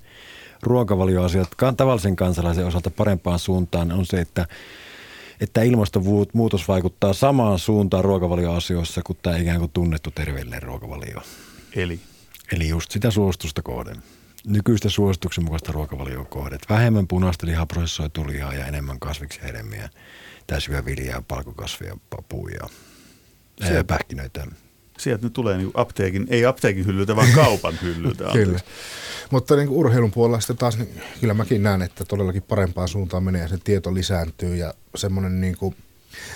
ruokavalioasiat 0.62 1.48
tavallisen 1.76 2.16
kansalaisen 2.16 2.66
osalta 2.66 2.90
parempaan 2.90 3.38
suuntaan, 3.38 3.92
on 3.92 4.06
se, 4.06 4.20
että 4.20 4.46
että 5.40 5.62
ilmastonmuutos 5.62 6.68
vaikuttaa 6.68 7.12
samaan 7.12 7.58
suuntaan 7.58 8.04
ruokavalioasioissa 8.04 9.02
kuin 9.04 9.18
tämä 9.22 9.36
ikään 9.36 9.58
kuin 9.58 9.70
tunnettu 9.70 10.10
terveellinen 10.10 10.62
ruokavalio. 10.62 11.22
Eli 11.76 12.00
Eli 12.52 12.68
just 12.68 12.90
sitä 12.90 13.10
suostusta 13.10 13.62
kohden. 13.62 13.96
Nykyistä 14.46 14.88
suosituksen 14.88 15.44
mukaista 15.44 15.72
ruokavalioa 15.72 16.24
kohden. 16.24 16.54
Että 16.54 16.74
Vähemmän 16.74 17.08
punaista 17.08 17.46
lihaa, 17.46 17.66
prosessoitua 17.66 18.26
lihaa 18.26 18.54
ja 18.54 18.66
enemmän 18.66 18.98
kasviksia, 19.00 19.42
hedelmiä, 19.44 19.90
täysyvää 20.46 20.84
viljaa, 20.84 21.22
palkokasveja, 21.28 21.96
papuja, 22.10 22.66
Se- 23.60 23.76
ää, 23.76 23.84
pähkinöitä. 23.84 24.46
sieltä 24.98 25.26
nyt 25.26 25.32
tulee 25.32 25.56
niin 25.58 25.70
apteekin, 25.74 26.26
ei 26.30 26.46
apteekin 26.46 26.86
hyllyltä, 26.86 27.16
vaan 27.16 27.32
kaupan 27.34 27.74
hyllyltä. 27.82 28.24
Kyllä. 28.32 28.60
Mutta 29.30 29.56
niin 29.56 29.68
kuin 29.68 29.78
urheilun 29.78 30.10
puolella 30.10 30.40
sitten 30.40 30.56
taas, 30.56 30.78
niin 30.78 30.88
kyllä 31.20 31.34
mäkin 31.34 31.62
näen, 31.62 31.82
että 31.82 32.04
todellakin 32.04 32.42
parempaan 32.42 32.88
suuntaan 32.88 33.22
menee 33.22 33.42
ja 33.42 33.48
se 33.48 33.58
tieto 33.64 33.94
lisääntyy 33.94 34.56
ja 34.56 34.74
semmoinen 34.94 35.40
niin 35.40 35.56
kuin, 35.56 35.76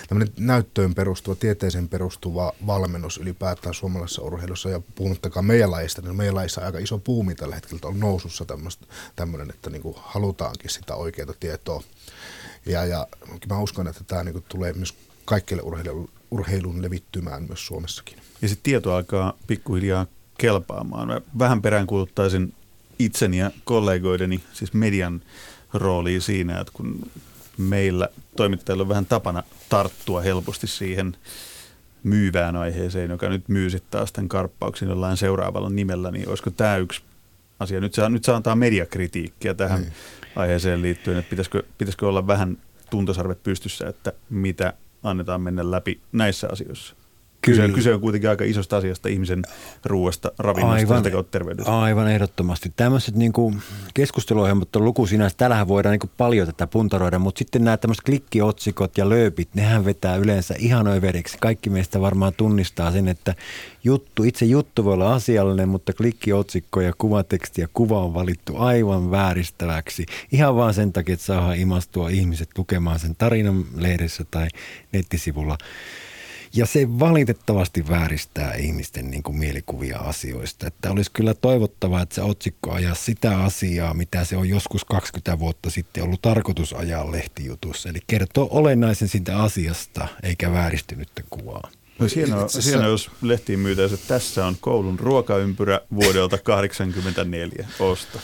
tämmöinen 0.08 0.34
näyttöön 0.38 0.94
perustuva, 0.94 1.34
tieteeseen 1.34 1.88
perustuva 1.88 2.52
valmennus 2.66 3.18
ylipäätään 3.18 3.74
suomalaisessa 3.74 4.22
urheilussa 4.22 4.70
ja 4.70 4.80
puhumattakaan 4.94 5.44
meidän 5.44 5.70
lajista, 5.70 6.02
niin 6.02 6.16
meidän 6.16 6.34
lajissa 6.34 6.60
aika 6.60 6.78
iso 6.78 6.98
puumi 6.98 7.34
tällä 7.34 7.54
hetkellä 7.54 7.80
on 7.84 8.00
nousussa 8.00 8.44
tämmöinen, 9.16 9.50
että 9.50 9.70
niin 9.70 9.82
halutaankin 9.96 10.70
sitä 10.70 10.94
oikeaa 10.94 11.34
tietoa. 11.40 11.82
Ja, 12.66 12.84
ja 12.84 13.06
mä 13.48 13.60
uskon, 13.60 13.88
että 13.88 14.04
tämä 14.04 14.24
niin 14.24 14.44
tulee 14.48 14.72
myös 14.72 14.94
kaikille 15.24 15.62
urheilun, 15.62 16.10
urheilun 16.30 16.82
levittymään 16.82 17.42
myös 17.42 17.66
Suomessakin. 17.66 18.18
Ja 18.42 18.48
sitten 18.48 18.64
tieto 18.64 18.94
alkaa 18.94 19.32
pikkuhiljaa 19.46 20.06
kelpaamaan. 20.38 21.08
Mä 21.08 21.20
vähän 21.38 21.62
peräänkuuluttaisin 21.62 22.54
itseni 22.98 23.38
ja 23.38 23.50
kollegoideni, 23.64 24.40
siis 24.52 24.72
median 24.72 25.22
rooliin 25.74 26.22
siinä, 26.22 26.60
että 26.60 26.72
kun 26.72 27.10
meillä 27.58 28.08
toimittajilla 28.36 28.82
on 28.82 28.88
vähän 28.88 29.06
tapana 29.06 29.42
tarttua 29.68 30.20
helposti 30.20 30.66
siihen 30.66 31.16
myyvään 32.02 32.56
aiheeseen, 32.56 33.10
joka 33.10 33.28
nyt 33.28 33.48
myy 33.48 33.70
sitten 33.70 33.90
taas 33.90 34.12
tämän 34.12 34.28
karppauksen 34.28 34.88
jollain 34.88 35.16
seuraavalla 35.16 35.70
nimellä, 35.70 36.10
niin 36.10 36.28
olisiko 36.28 36.50
tämä 36.50 36.76
yksi 36.76 37.02
asia? 37.60 37.80
Nyt 37.80 37.94
saa, 37.94 38.08
nyt 38.08 38.24
saa 38.24 38.36
antaa 38.36 38.56
mediakritiikkiä 38.56 39.54
tähän 39.54 39.80
niin. 39.80 39.92
aiheeseen 40.36 40.82
liittyen, 40.82 41.18
että 41.18 41.30
pitäisikö, 41.30 41.62
pitäisikö 41.78 42.08
olla 42.08 42.26
vähän 42.26 42.58
tuntosarvet 42.90 43.42
pystyssä, 43.42 43.88
että 43.88 44.12
mitä 44.30 44.72
annetaan 45.02 45.40
mennä 45.40 45.70
läpi 45.70 46.00
näissä 46.12 46.48
asioissa? 46.52 46.96
Kyse, 47.42 47.68
kyse 47.68 47.94
on 47.94 48.00
kuitenkin 48.00 48.30
aika 48.30 48.44
isosta 48.44 48.76
asiasta 48.76 49.08
ihmisen 49.08 49.42
ruoasta, 49.84 50.32
ravinnosta 50.38 50.94
aivan, 50.94 51.12
ja 51.12 51.22
terveydestä. 51.22 51.80
Aivan 51.80 52.08
ehdottomasti. 52.08 52.72
Tämmöiset 52.76 53.14
niin 53.14 53.32
keskusteluohjelmat 53.94 54.76
on 54.76 54.84
luku 54.84 55.06
sinänsä. 55.06 55.36
Täällähän 55.36 55.68
voidaan 55.68 55.98
niin 56.02 56.10
paljon 56.16 56.46
tätä 56.46 56.66
puntaroida, 56.66 57.18
mutta 57.18 57.38
sitten 57.38 57.64
nämä 57.64 57.76
tämmöiset 57.76 58.04
klikkiotsikot 58.04 58.98
ja 58.98 59.08
lööpit, 59.08 59.48
nehän 59.54 59.84
vetää 59.84 60.16
yleensä 60.16 60.54
ihan 60.58 60.86
överiksi. 60.86 61.38
Kaikki 61.40 61.70
meistä 61.70 62.00
varmaan 62.00 62.32
tunnistaa 62.36 62.92
sen, 62.92 63.08
että 63.08 63.34
juttu, 63.84 64.24
itse 64.24 64.46
juttu 64.46 64.84
voi 64.84 64.94
olla 64.94 65.14
asiallinen, 65.14 65.68
mutta 65.68 65.92
klikkiotsikko 65.92 66.80
ja 66.80 66.92
kuvateksti 66.98 67.60
ja 67.60 67.68
kuva 67.74 68.04
on 68.04 68.14
valittu 68.14 68.56
aivan 68.56 69.10
vääristäväksi. 69.10 70.06
Ihan 70.32 70.56
vaan 70.56 70.74
sen 70.74 70.92
takia, 70.92 71.12
että 71.12 71.26
saadaan 71.26 71.56
imastua 71.56 72.08
ihmiset 72.08 72.48
lukemaan 72.58 72.98
sen 72.98 73.16
tarinan 73.16 73.64
lehdessä 73.76 74.24
tai 74.30 74.48
nettisivulla. 74.92 75.58
Ja 76.56 76.66
se 76.66 76.98
valitettavasti 76.98 77.88
vääristää 77.88 78.54
ihmisten 78.54 79.10
niin 79.10 79.22
kuin 79.22 79.36
mielikuvia 79.36 79.98
asioista. 79.98 80.66
Että 80.66 80.90
olisi 80.90 81.10
kyllä 81.10 81.34
toivottavaa, 81.34 82.02
että 82.02 82.14
se 82.14 82.22
otsikko 82.22 82.72
ajaa 82.72 82.94
sitä 82.94 83.38
asiaa, 83.40 83.94
mitä 83.94 84.24
se 84.24 84.36
on 84.36 84.48
joskus 84.48 84.84
20 84.84 85.38
vuotta 85.38 85.70
sitten 85.70 86.04
ollut 86.04 86.22
tarkoitus 86.22 86.72
ajaa 86.72 87.12
lehtijutussa. 87.12 87.88
Eli 87.88 87.98
kertoo 88.06 88.48
olennaisen 88.50 89.08
siitä 89.08 89.38
asiasta, 89.42 90.08
eikä 90.22 90.52
vääristynyttä 90.52 91.22
kuvaa. 91.30 91.70
No 91.98 92.06
hienoa, 92.14 92.46
hienoa, 92.64 92.86
jos 92.86 93.10
lehtiin 93.22 93.58
myytäisi, 93.58 93.94
että 93.94 94.08
tässä 94.08 94.46
on 94.46 94.56
koulun 94.60 94.98
ruokaympyrä 94.98 95.80
vuodelta 95.94 96.38
1984 96.38 97.68
osta. 97.78 98.18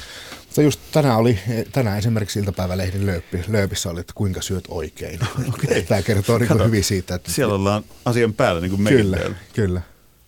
Mutta 0.53 0.63
just 0.63 0.81
tänään, 0.93 1.17
oli, 1.17 1.39
tänään 1.73 1.99
esimerkiksi 1.99 2.39
iltapäivälehden 2.39 3.07
lööppi, 3.07 3.45
lööpissä 3.49 3.91
oli, 3.91 4.01
että 4.01 4.13
kuinka 4.17 4.43
syöt 4.43 4.65
oikein. 4.69 5.21
Okay. 5.49 5.83
Tämä 5.83 6.03
kertoo 6.03 6.39
niin 6.39 6.49
Kato, 6.49 6.65
hyvin 6.65 6.85
siitä. 6.85 7.15
Että 7.15 7.31
siellä 7.31 7.55
ollaan 7.55 7.85
asian 8.05 8.35
päällä 8.35 8.61
niin 8.61 8.71
kuin 8.71 8.85
Kyllä, 8.85 9.19
kyllä. 9.53 9.83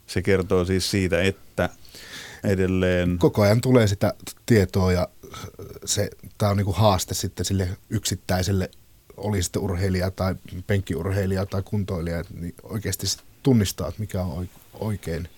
Se 0.07 0.23
kertoo 0.23 0.65
siis 0.65 0.91
siitä, 0.91 1.23
että 1.23 1.69
edelleen... 2.45 3.19
Koko 3.19 3.43
ajan 3.43 3.61
tulee 3.61 3.87
sitä 3.87 4.15
tietoa 4.47 4.93
ja 4.93 5.09
se, 5.85 6.11
tämä 6.39 6.51
on 6.51 6.57
niin 6.57 6.65
kuin 6.65 6.77
haaste 6.77 7.15
sitten 7.15 7.45
sille 7.47 7.69
yksittäiselle, 7.91 8.71
oli 9.17 9.43
sitten 9.43 9.63
urheilija 9.63 10.11
tai 10.11 10.35
penkkiurheilija 10.67 11.47
tai 11.47 11.63
kuntoilija, 11.63 12.25
niin 12.41 12.55
oikeasti 12.63 13.07
tunnistaa, 13.43 13.89
että 13.89 14.01
mikä 14.01 14.23
on 14.23 14.49
oikein, 14.75 15.29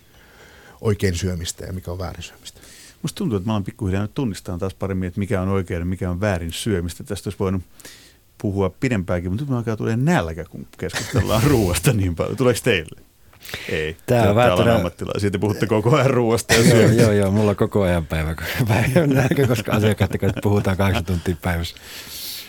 oikein 0.80 1.14
syömistä 1.14 1.64
ja 1.64 1.72
mikä 1.72 1.90
on 1.90 1.98
väärin 1.98 2.22
syömistä. 2.22 2.55
Musta 3.02 3.18
tuntuu, 3.18 3.36
että 3.36 3.48
mä 3.48 3.52
olen 3.52 3.64
pikkuhiljaa 3.64 4.02
nyt 4.02 4.14
tunnistamaan 4.14 4.60
taas 4.60 4.74
paremmin, 4.74 5.06
että 5.06 5.20
mikä 5.20 5.42
on 5.42 5.48
oikein 5.48 5.80
ja 5.80 5.86
mikä 5.86 6.10
on 6.10 6.20
väärin 6.20 6.52
syömistä. 6.52 7.04
Tästä 7.04 7.28
olisi 7.28 7.38
voinut 7.38 7.62
puhua 8.38 8.70
pidempäänkin, 8.70 9.30
mutta 9.30 9.44
nyt 9.44 9.54
alkaa 9.54 9.76
tulee 9.76 9.96
nälkä, 9.96 10.44
kun 10.44 10.66
keskustellaan 10.78 11.42
ruoasta 11.50 11.92
niin 11.92 12.14
paljon. 12.14 12.36
Tuleeko 12.36 12.60
teille? 12.64 13.00
Ei, 13.68 13.96
Tää 14.06 14.30
on 14.30 14.36
vähän 14.36 14.68
ammattilaisia, 14.68 15.30
te 15.30 15.38
puhutte 15.38 15.66
koko 15.66 15.96
ajan 15.96 16.10
ruoasta 16.10 16.54
ja 16.54 16.60
joo, 16.60 16.90
joo, 16.90 17.12
joo, 17.12 17.30
mulla 17.30 17.50
on 17.50 17.56
koko 17.56 17.82
ajan 17.82 18.06
päivä, 18.06 18.34
päivä 18.68 19.06
nälkä, 19.06 19.46
koska 19.46 19.72
asiakkaat 19.72 20.10
puhutaan 20.42 20.76
kahdeksan 20.76 21.04
tuntia 21.04 21.36
päivässä. 21.42 21.76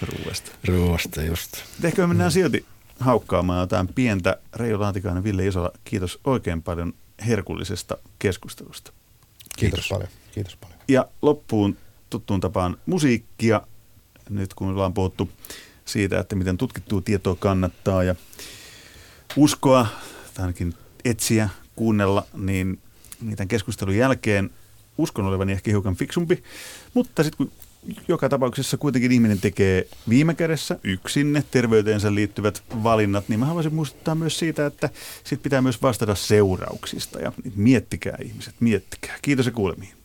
Ruoasta. 0.01 0.51
Ruoasta, 0.67 1.23
just. 1.23 1.53
Ehkä 1.83 2.01
me 2.01 2.07
mennään 2.07 2.31
silti 2.31 2.65
haukkaamaan 2.99 3.59
jotain 3.59 3.87
pientä. 3.87 4.37
Reijo 4.55 4.79
Laatikainen, 4.79 5.23
Ville 5.23 5.47
Isola, 5.47 5.71
kiitos 5.83 6.19
oikein 6.23 6.63
paljon 6.63 6.93
herkullisesta 7.27 7.97
keskustelusta. 8.19 8.91
Kiitos, 9.57 9.57
kiitos 9.57 9.89
paljon. 9.89 10.09
Kiitos 10.37 10.55
paljon. 10.55 10.79
Ja 10.87 11.07
loppuun 11.21 11.77
tuttuun 12.09 12.39
tapaan 12.39 12.77
musiikkia, 12.85 13.61
nyt 14.29 14.53
kun 14.53 14.67
ollaan 14.67 14.93
puhuttu 14.93 15.29
siitä, 15.85 16.19
että 16.19 16.35
miten 16.35 16.57
tutkittua 16.57 17.01
tietoa 17.01 17.35
kannattaa 17.35 18.03
ja 18.03 18.15
uskoa, 19.35 19.87
tai 20.33 20.43
ainakin 20.43 20.73
etsiä, 21.05 21.49
kuunnella, 21.75 22.27
niin, 22.33 22.79
tämän 23.35 23.47
keskustelun 23.47 23.95
jälkeen 23.95 24.49
uskon 24.97 25.25
olevani 25.25 25.51
ehkä 25.51 25.71
hiukan 25.71 25.95
fiksumpi, 25.95 26.43
mutta 26.93 27.23
sitten 27.23 27.37
kun 27.37 27.51
joka 28.07 28.29
tapauksessa 28.29 28.77
kuitenkin 28.77 29.11
ihminen 29.11 29.39
tekee 29.39 29.87
viime 30.09 30.33
kädessä 30.33 30.79
yksin 30.83 31.33
ne 31.33 31.43
terveyteensä 31.51 32.15
liittyvät 32.15 32.63
valinnat, 32.83 33.29
niin 33.29 33.39
mä 33.39 33.45
haluaisin 33.45 33.75
muistuttaa 33.75 34.15
myös 34.15 34.39
siitä, 34.39 34.65
että 34.65 34.89
sit 35.23 35.43
pitää 35.43 35.61
myös 35.61 35.81
vastata 35.81 36.15
seurauksista 36.15 37.19
ja 37.19 37.31
miettikää 37.55 38.17
ihmiset, 38.23 38.55
miettikää. 38.59 39.15
Kiitos 39.21 39.45
ja 39.45 39.51
kuulemiin. 39.51 39.97